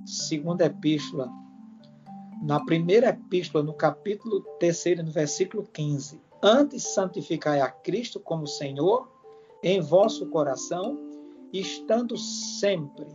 [0.06, 1.30] segunda epístola,
[2.42, 9.12] na primeira epístola, no capítulo 3, no versículo 15: Antes santificai a Cristo como Senhor
[9.64, 11.07] em vosso coração,
[11.54, 13.08] estando sempre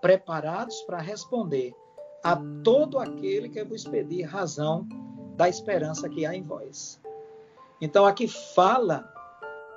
[0.00, 1.74] preparados para responder
[2.24, 4.86] a todo aquele que vos pedir razão
[5.36, 7.00] da esperança que há em vós.
[7.80, 9.12] Então aqui fala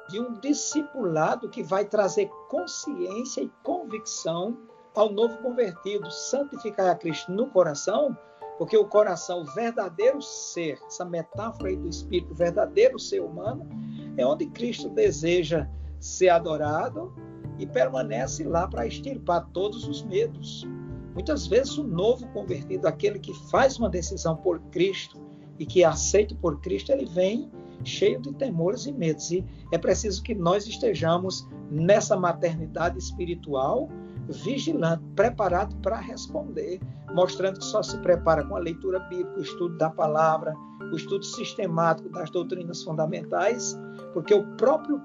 [0.09, 4.57] de um discipulado que vai trazer consciência e convicção
[4.93, 8.17] ao novo convertido, santificar a Cristo no coração,
[8.57, 13.67] porque o coração, o verdadeiro ser, essa metáfora aí do espírito, o verdadeiro ser humano,
[14.15, 15.67] é onde Cristo deseja
[15.99, 17.13] ser adorado
[17.57, 20.67] e permanece lá para extirpar todos os medos.
[21.13, 25.21] Muitas vezes o novo convertido, aquele que faz uma decisão por Cristo
[25.57, 27.49] e que é aceito por Cristo, ele vem
[27.83, 29.31] cheio de temores e medos.
[29.31, 33.89] E é preciso que nós estejamos nessa maternidade espiritual
[34.27, 36.79] vigilante, preparado para responder,
[37.13, 40.53] mostrando que só se prepara com a leitura bíblica, o estudo da palavra,
[40.91, 43.77] o estudo sistemático das doutrinas fundamentais,
[44.13, 45.01] porque o próprio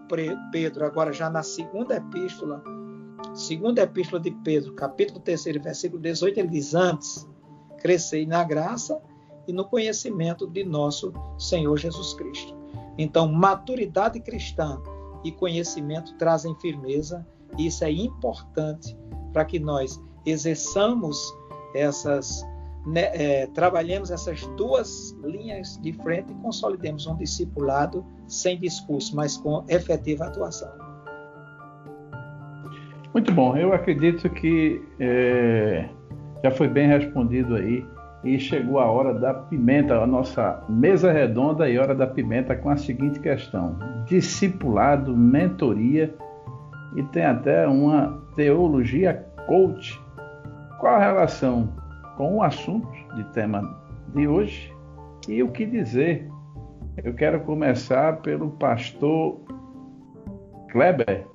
[0.53, 2.63] Pedro, agora já na segunda epístola,
[3.35, 7.29] segunda epístola de Pedro, capítulo 3, versículo 18, ele diz: Antes,
[7.79, 9.01] crescei na graça
[9.47, 12.57] e no conhecimento de nosso Senhor Jesus Cristo.
[12.99, 14.81] Então, maturidade cristã
[15.25, 17.27] e conhecimento trazem firmeza,
[17.59, 18.97] isso é importante
[19.33, 21.19] para que nós exerçamos
[21.75, 22.47] essas,
[22.87, 29.37] né, é, trabalhemos essas duas linhas de frente e consolidemos um discipulado sem discurso, mas
[29.37, 30.71] com efetiva atuação.
[33.13, 35.89] Muito bom, eu acredito que é,
[36.45, 37.85] já foi bem respondido aí
[38.23, 42.71] e chegou a hora da pimenta, a nossa mesa redonda e hora da pimenta com
[42.71, 43.77] a seguinte questão:
[44.07, 46.15] discipulado, mentoria
[46.97, 49.15] e tem até uma teologia
[49.47, 50.01] coach.
[50.79, 51.69] Qual a relação
[52.17, 53.63] com o assunto de tema
[54.15, 54.75] de hoje
[55.29, 56.31] e o que dizer?
[57.03, 59.41] Eu quero começar pelo pastor
[60.71, 61.27] Kleber.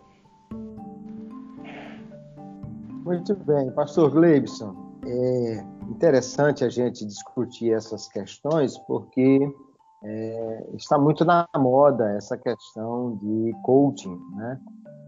[3.03, 4.75] Muito bem, pastor Gleibson.
[5.05, 9.39] É interessante a gente discutir essas questões porque
[10.03, 14.59] é, está muito na moda essa questão de coaching, né?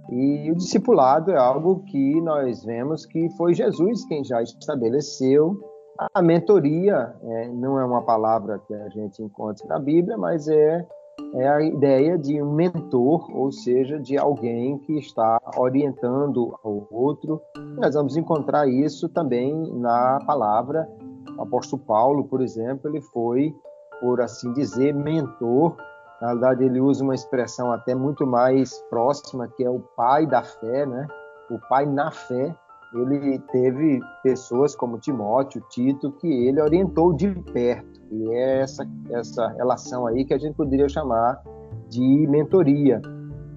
[0.10, 5.60] E o discipulado é algo que nós vemos que foi Jesus quem já estabeleceu.
[6.14, 10.86] A mentoria é, não é uma palavra que a gente encontra na Bíblia, mas é,
[11.34, 17.41] é a ideia de um mentor, ou seja, de alguém que está orientando o outro.
[17.76, 20.88] Nós vamos encontrar isso também na palavra.
[21.38, 23.53] O apóstolo Paulo, por exemplo, ele foi,
[23.99, 25.76] por assim dizer, mentor
[26.22, 30.43] na verdade, ele usa uma expressão até muito mais próxima, que é o pai da
[30.43, 31.07] fé, né?
[31.49, 32.55] O pai na fé.
[32.93, 38.01] Ele teve pessoas como Timóteo, Tito, que ele orientou de perto.
[38.09, 41.41] E é essa, essa relação aí que a gente poderia chamar
[41.89, 43.01] de mentoria.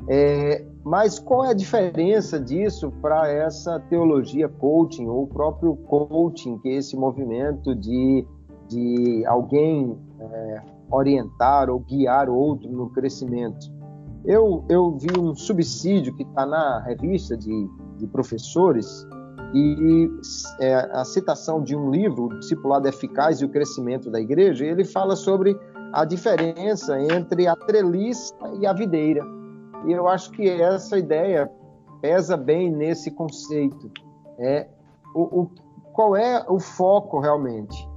[0.09, 6.59] É, mas qual é a diferença disso para essa teologia coaching, ou o próprio coaching,
[6.59, 8.27] que é esse movimento de,
[8.69, 13.71] de alguém é, orientar ou guiar outro no crescimento.
[14.25, 19.07] Eu, eu vi um subsídio que está na revista de, de professores
[19.55, 20.09] e
[20.61, 24.85] é, a citação de um livro, O Discipulado Eficaz e o Crescimento da Igreja, ele
[24.85, 25.59] fala sobre
[25.93, 29.25] a diferença entre a treliça e a videira.
[29.87, 31.51] E eu acho que essa ideia
[32.01, 33.91] pesa bem nesse conceito.
[34.39, 34.69] É
[35.15, 35.51] o, o
[35.93, 37.90] qual é o foco realmente?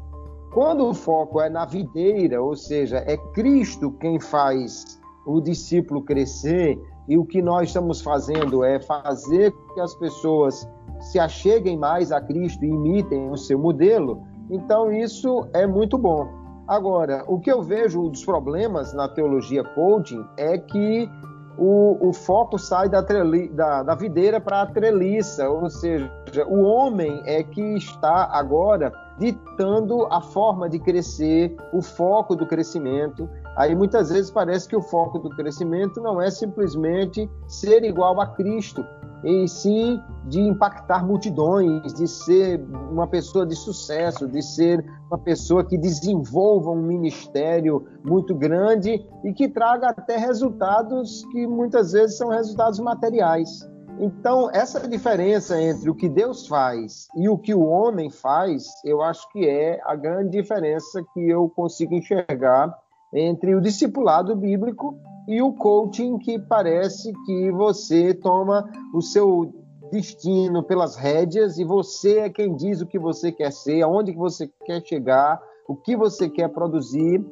[0.54, 6.80] Quando o foco é na videira, ou seja, é Cristo quem faz o discípulo crescer,
[7.08, 12.22] e o que nós estamos fazendo é fazer que as pessoas se acheguem mais a
[12.22, 16.28] Cristo e imitem o seu modelo, então isso é muito bom.
[16.68, 21.10] Agora, o que eu vejo dos problemas na teologia coaching é que
[21.58, 26.10] o, o foco sai da, treli, da, da videira para a treliça, ou seja,
[26.48, 33.30] o homem é que está agora ditando a forma de crescer, o foco do crescimento.
[33.56, 38.28] Aí muitas vezes parece que o foco do crescimento não é simplesmente ser igual a
[38.28, 38.84] Cristo,
[39.24, 42.62] e sim de impactar multidões, de ser
[42.92, 49.34] uma pessoa de sucesso, de ser uma pessoa que desenvolva um ministério muito grande e
[49.34, 53.73] que traga até resultados que muitas vezes são resultados materiais.
[54.00, 59.02] Então, essa diferença entre o que Deus faz e o que o homem faz, eu
[59.02, 62.76] acho que é a grande diferença que eu consigo enxergar
[63.14, 69.54] entre o discipulado bíblico e o coaching que parece que você toma o seu
[69.92, 74.18] destino pelas rédeas e você é quem diz o que você quer ser, aonde que
[74.18, 77.24] você quer chegar, o que você quer produzir,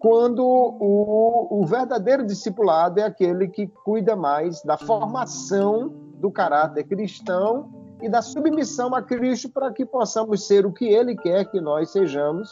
[0.00, 7.70] quando o, o verdadeiro discipulado é aquele que cuida mais da formação do caráter cristão
[8.02, 11.90] e da submissão a Cristo para que possamos ser o que Ele quer que nós
[11.90, 12.48] sejamos.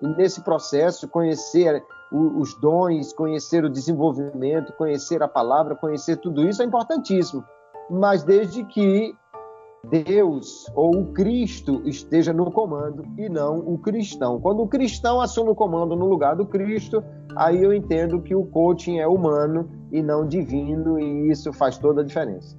[0.00, 6.62] E nesse processo, conhecer os dons, conhecer o desenvolvimento, conhecer a palavra, conhecer tudo isso
[6.62, 7.44] é importantíssimo.
[7.90, 9.14] Mas desde que
[9.84, 14.40] Deus ou o Cristo esteja no comando e não o cristão.
[14.40, 17.02] Quando o cristão assume o comando no lugar do Cristo,
[17.36, 22.02] aí eu entendo que o coaching é humano e não divino, e isso faz toda
[22.02, 22.56] a diferença.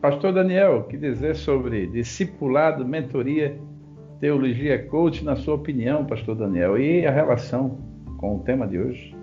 [0.00, 3.60] Pastor Daniel, que dizer sobre discipulado, mentoria,
[4.20, 7.78] teologia coach, na sua opinião, Pastor Daniel, e a relação
[8.18, 9.16] com o tema de hoje?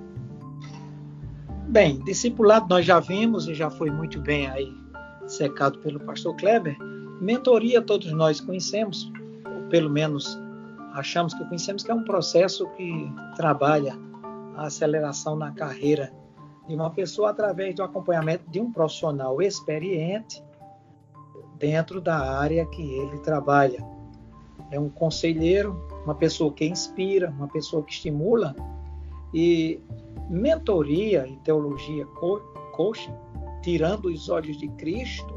[1.69, 4.69] Bem, discipulado nós já vimos e já foi muito bem aí
[5.25, 6.77] secado pelo pastor Kleber.
[7.21, 9.09] Mentoria todos nós conhecemos,
[9.45, 10.37] ou pelo menos
[10.93, 13.97] achamos que conhecemos que é um processo que trabalha
[14.57, 16.11] a aceleração na carreira
[16.67, 20.43] de uma pessoa através do acompanhamento de um profissional experiente
[21.57, 23.83] dentro da área que ele trabalha.
[24.71, 28.55] É um conselheiro, uma pessoa que inspira, uma pessoa que estimula
[29.33, 29.79] e
[30.29, 32.05] mentoria e teologia
[32.73, 33.13] coaching,
[33.61, 35.33] tirando os olhos de Cristo,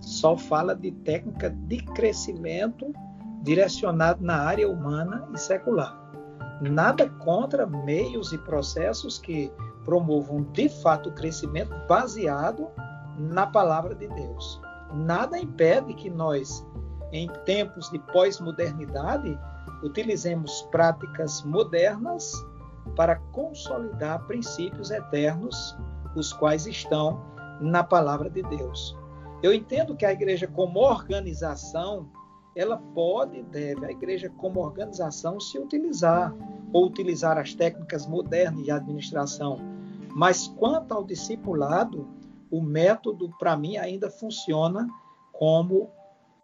[0.00, 2.92] só fala de técnica de crescimento
[3.42, 5.96] direcionado na área humana e secular.
[6.60, 9.50] Nada contra meios e processos que
[9.84, 12.68] promovam de fato o crescimento baseado
[13.16, 14.60] na palavra de Deus.
[14.92, 16.66] Nada impede que nós,
[17.12, 19.38] em tempos de pós-modernidade,
[19.82, 22.32] utilizemos práticas modernas
[22.96, 25.76] para consolidar princípios eternos,
[26.16, 27.20] os quais estão
[27.60, 28.96] na palavra de Deus.
[29.42, 32.08] Eu entendo que a igreja, como organização,
[32.56, 36.34] ela pode e deve, a igreja, como organização, se utilizar
[36.72, 39.58] ou utilizar as técnicas modernas de administração.
[40.12, 42.08] Mas quanto ao discipulado,
[42.50, 44.88] o método, para mim, ainda funciona
[45.32, 45.90] como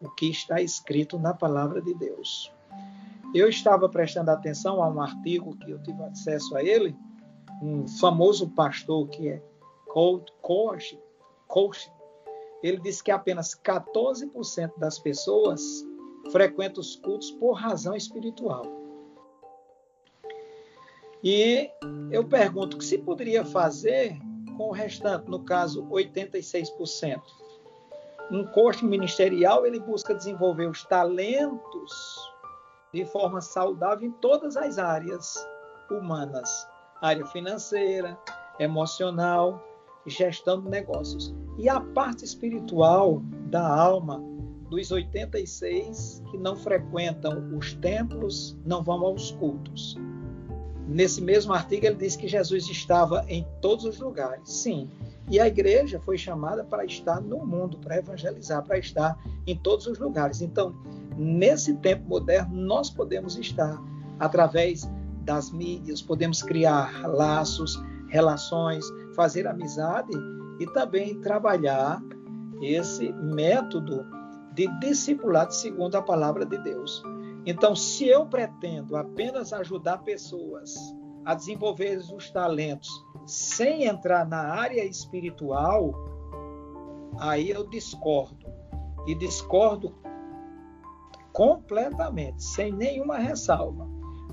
[0.00, 2.52] o que está escrito na palavra de Deus.
[3.34, 6.96] Eu estava prestando atenção a um artigo que eu tive acesso a ele,
[7.62, 9.42] um famoso pastor que é
[10.40, 10.98] coach,
[11.46, 11.92] coach
[12.62, 15.86] ele disse que apenas 14% das pessoas
[16.30, 18.64] frequentam os cultos por razão espiritual.
[21.22, 21.70] E
[22.10, 24.18] eu pergunto o que se poderia fazer
[24.56, 27.20] com o restante, no caso, 86%.
[28.30, 32.32] Um coach ministerial, ele busca desenvolver os talentos
[32.92, 35.36] de forma saudável em todas as áreas
[35.90, 36.48] humanas,
[37.02, 38.18] área financeira,
[38.58, 39.62] emocional,
[40.06, 41.34] gestão de negócios.
[41.58, 44.22] E a parte espiritual da alma,
[44.70, 49.96] dos 86 que não frequentam os templos, não vão aos cultos.
[50.86, 54.50] Nesse mesmo artigo, ele diz que Jesus estava em todos os lugares.
[54.50, 54.90] Sim.
[55.30, 59.86] E a igreja foi chamada para estar no mundo, para evangelizar, para estar em todos
[59.86, 60.42] os lugares.
[60.42, 60.74] Então,
[61.16, 63.80] nesse tempo moderno, nós podemos estar
[64.20, 64.88] através
[65.22, 68.84] das mídias, podemos criar laços, relações,
[69.16, 70.12] fazer amizade
[70.60, 72.02] e também trabalhar
[72.60, 74.04] esse método
[74.54, 77.02] de discipulado segundo a palavra de Deus.
[77.46, 80.74] Então, se eu pretendo apenas ajudar pessoas
[81.24, 82.90] a desenvolver os talentos
[83.26, 85.94] sem entrar na área espiritual,
[87.18, 88.46] aí eu discordo.
[89.06, 89.94] E discordo
[91.32, 93.86] completamente, sem nenhuma ressalva.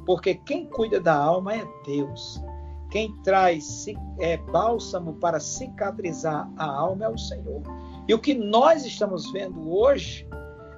[0.06, 2.42] Porque quem cuida da alma é Deus.
[2.90, 3.86] Quem traz
[4.20, 7.62] é, bálsamo para cicatrizar a alma é o Senhor.
[8.08, 10.28] E o que nós estamos vendo hoje,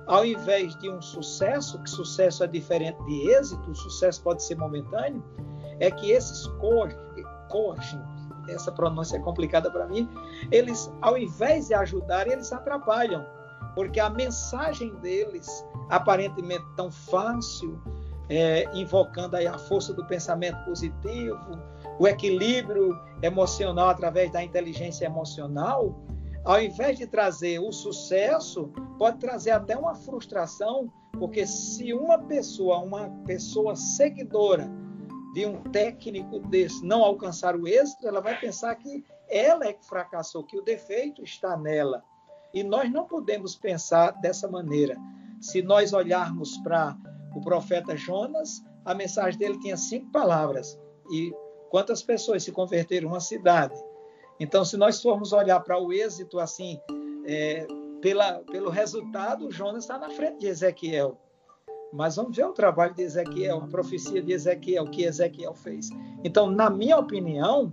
[0.07, 5.23] ao invés de um sucesso, que sucesso é diferente de êxito, sucesso pode ser momentâneo,
[5.79, 6.47] é que esses
[7.49, 8.01] coaching,
[8.49, 10.09] essa pronúncia é complicada para mim,
[10.51, 13.25] eles, ao invés de ajudar, eles atrapalham,
[13.75, 17.81] porque a mensagem deles, aparentemente tão fácil,
[18.29, 21.59] é, invocando aí a força do pensamento positivo,
[21.99, 25.95] o equilíbrio emocional através da inteligência emocional,
[26.43, 32.79] ao invés de trazer o sucesso, pode trazer até uma frustração, porque se uma pessoa,
[32.79, 34.69] uma pessoa seguidora
[35.33, 39.85] de um técnico desse não alcançar o êxito, ela vai pensar que ela é que
[39.85, 42.03] fracassou, que o defeito está nela.
[42.53, 44.95] E nós não podemos pensar dessa maneira.
[45.41, 46.95] Se nós olharmos para
[47.35, 50.79] o profeta Jonas, a mensagem dele tinha cinco palavras.
[51.11, 51.33] E
[51.73, 53.73] Quantas pessoas se converteram uma cidade?
[54.39, 56.79] Então, se nós formos olhar para o êxito assim,
[57.25, 57.67] é,
[58.01, 61.17] pela, pelo resultado, Jonas está na frente de Ezequiel.
[61.91, 65.89] Mas vamos ver o trabalho de Ezequiel, a profecia de Ezequiel, o que Ezequiel fez.
[66.23, 67.71] Então, na minha opinião,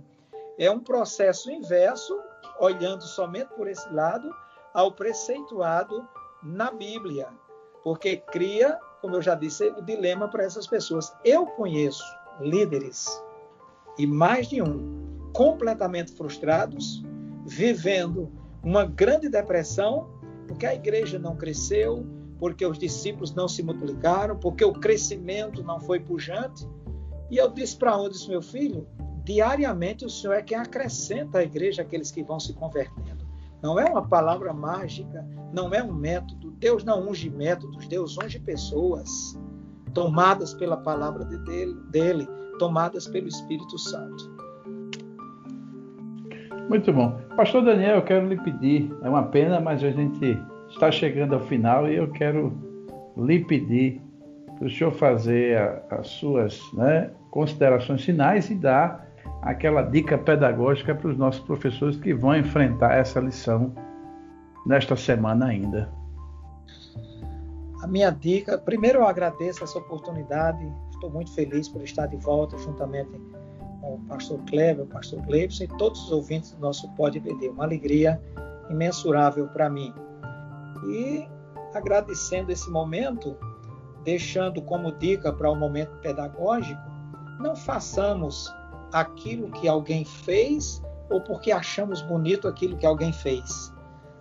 [0.57, 2.17] é um processo inverso,
[2.59, 4.31] olhando somente por esse lado,
[4.73, 6.07] ao preceituado
[6.43, 7.29] na Bíblia.
[7.83, 11.11] Porque cria, como eu já disse, o dilema para essas pessoas.
[11.25, 12.03] Eu conheço
[12.39, 13.21] líderes
[13.97, 15.00] e mais de um
[15.33, 17.03] completamente frustrados,
[17.45, 18.31] vivendo
[18.63, 20.09] uma grande depressão,
[20.47, 22.05] porque a igreja não cresceu,
[22.39, 26.67] porque os discípulos não se multiplicaram, porque o crescimento não foi pujante.
[27.29, 28.87] E eu disse para um, disse, meu filho,
[29.23, 33.25] diariamente o Senhor é quem acrescenta à igreja aqueles que vão se convertendo.
[33.61, 36.51] Não é uma palavra mágica, não é um método.
[36.51, 39.37] Deus não unge métodos, Deus unge pessoas
[39.93, 42.27] tomadas pela palavra de dele, dele
[42.57, 44.40] tomadas pelo Espírito Santo.
[46.71, 47.19] Muito bom.
[47.35, 50.39] Pastor Daniel, eu quero lhe pedir, é uma pena, mas a gente
[50.69, 52.53] está chegando ao final e eu quero
[53.17, 54.01] lhe pedir
[54.57, 59.05] para o senhor fazer a, as suas né, considerações finais e dar
[59.41, 63.75] aquela dica pedagógica para os nossos professores que vão enfrentar essa lição
[64.65, 65.91] nesta semana ainda.
[67.83, 72.57] A minha dica, primeiro eu agradeço essa oportunidade, estou muito feliz por estar de volta
[72.57, 73.11] juntamente
[73.81, 77.49] com o pastor Kleber, o pastor Gleibson e todos os ouvintes do nosso Pode BD.
[77.49, 78.21] Uma alegria
[78.69, 79.93] imensurável para mim.
[80.87, 81.27] E
[81.73, 83.35] agradecendo esse momento,
[84.03, 86.81] deixando como dica para o momento pedagógico,
[87.39, 88.53] não façamos
[88.93, 93.73] aquilo que alguém fez ou porque achamos bonito aquilo que alguém fez.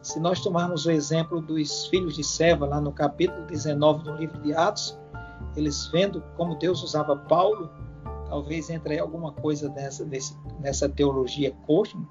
[0.02, 4.40] Se nós tomarmos o exemplo dos filhos de Seva, lá no capítulo 19 do livro
[4.40, 4.98] de Atos,
[5.54, 7.70] eles vendo como Deus usava Paulo,
[8.30, 10.08] talvez entre alguma coisa nessa,
[10.60, 12.08] nessa teologia cósmica,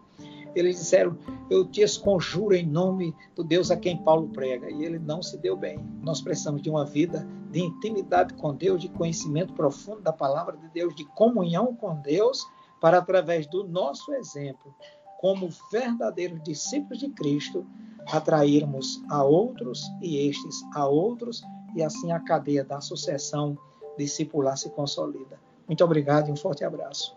[0.54, 1.18] eles disseram:
[1.50, 4.70] Eu te esconjuro em nome do Deus a quem Paulo prega.
[4.70, 5.80] E ele não se deu bem.
[6.04, 10.68] Nós precisamos de uma vida de intimidade com Deus, de conhecimento profundo da palavra de
[10.70, 12.46] Deus, de comunhão com Deus,
[12.82, 14.76] para através do nosso exemplo,
[15.20, 17.66] como verdadeiros discípulos de Cristo,
[18.12, 21.42] atrairmos a outros e estes a outros,
[21.76, 23.58] e assim a cadeia da sucessão
[23.98, 25.49] discipular se consolida.
[25.70, 27.16] Muito obrigado e um forte abraço.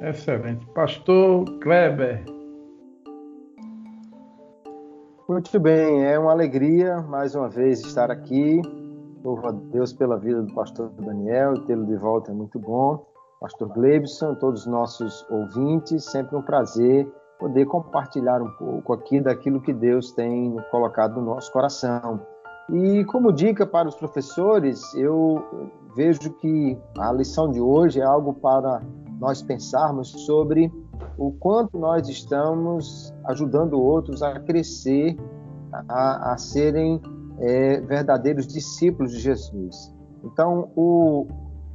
[0.00, 0.64] Excelente.
[0.68, 2.24] Pastor Kleber.
[5.28, 8.62] Muito bem, é uma alegria mais uma vez estar aqui.
[9.22, 13.04] Louvo a Deus pela vida do pastor Daniel, tê-lo de volta é muito bom.
[13.40, 17.06] Pastor Glebson, todos os nossos ouvintes, sempre um prazer
[17.38, 22.24] poder compartilhar um pouco aqui daquilo que Deus tem colocado no nosso coração.
[22.72, 25.44] E como dica para os professores, eu
[25.96, 28.82] vejo que a lição de hoje é algo para
[29.18, 30.70] nós pensarmos sobre
[31.16, 35.16] o quanto nós estamos ajudando outros a crescer,
[35.88, 37.00] a, a serem
[37.38, 39.94] é, verdadeiros discípulos de Jesus.
[40.22, 41.26] Então, o,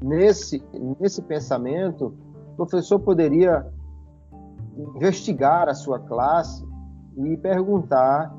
[0.03, 0.63] nesse,
[0.99, 2.13] nesse pensamento,
[2.53, 3.65] o professor poderia
[4.95, 6.63] investigar a sua classe
[7.17, 8.31] e perguntar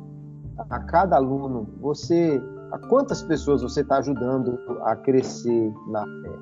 [0.71, 2.41] a cada aluno: você,
[2.73, 6.39] a quantas pessoas você está ajudando a crescer na fé?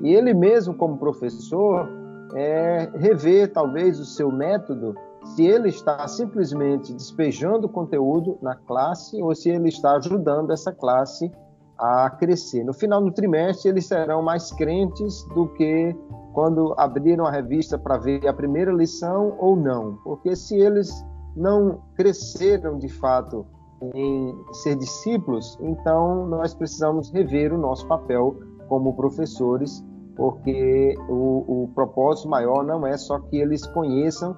[0.00, 1.88] E ele mesmo, como professor,
[2.34, 4.94] é, rever talvez o seu método,
[5.34, 11.30] se ele está simplesmente despejando conteúdo na classe ou se ele está ajudando essa classe
[11.78, 12.64] a crescer.
[12.64, 15.94] No final do trimestre, eles serão mais crentes do que
[16.32, 21.04] quando abriram a revista para ver a primeira lição ou não, porque se eles
[21.36, 23.46] não cresceram de fato
[23.94, 28.36] em ser discípulos, então nós precisamos rever o nosso papel
[28.68, 29.84] como professores
[30.16, 34.36] porque o, o propósito maior não é só que eles conheçam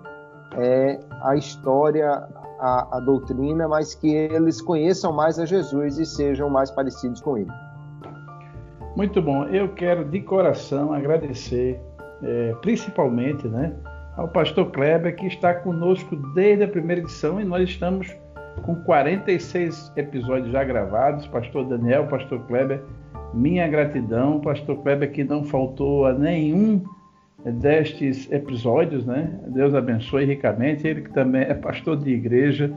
[0.56, 2.08] é, a história,
[2.60, 7.36] a, a, doutrina, mas que eles conheçam mais a Jesus e sejam mais parecidos com
[7.36, 7.50] ele.
[8.96, 9.44] Muito bom.
[9.46, 11.80] Eu quero de coração agradecer,
[12.22, 13.74] é, principalmente, né,
[14.16, 18.16] ao pastor Kleber, que está conosco desde a primeira edição e nós estamos
[18.62, 21.26] com 46 episódios já gravados.
[21.26, 22.82] Pastor Daniel, pastor Kleber,
[23.32, 26.82] minha gratidão, pastor Kleber, que não faltou a nenhum
[27.44, 29.38] destes episódios, né?
[29.48, 30.86] Deus abençoe ricamente.
[30.86, 32.72] Ele que também é pastor de igreja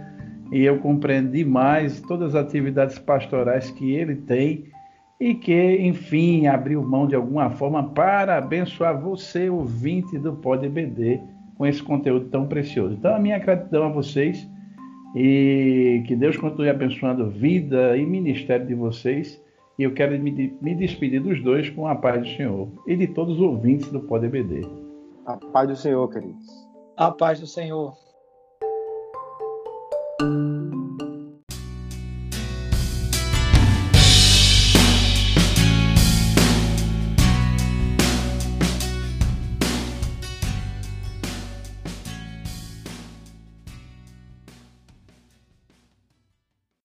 [0.52, 4.66] e eu compreendi mais todas as atividades pastorais que ele tem
[5.20, 11.20] e que, enfim, abriu mão de alguma forma para abençoar você, ouvinte do Pod BD,
[11.56, 12.94] com esse conteúdo tão precioso.
[12.94, 14.48] Então, a minha gratidão a vocês
[15.16, 19.42] e que Deus continue abençoando a vida e ministério de vocês
[19.80, 23.08] e eu quero me, me despedir dos dois com a paz do Senhor e de
[23.08, 24.68] todos os ouvintes do Pod BD.
[25.26, 26.48] A paz do Senhor, queridos.
[26.96, 27.94] A paz do Senhor.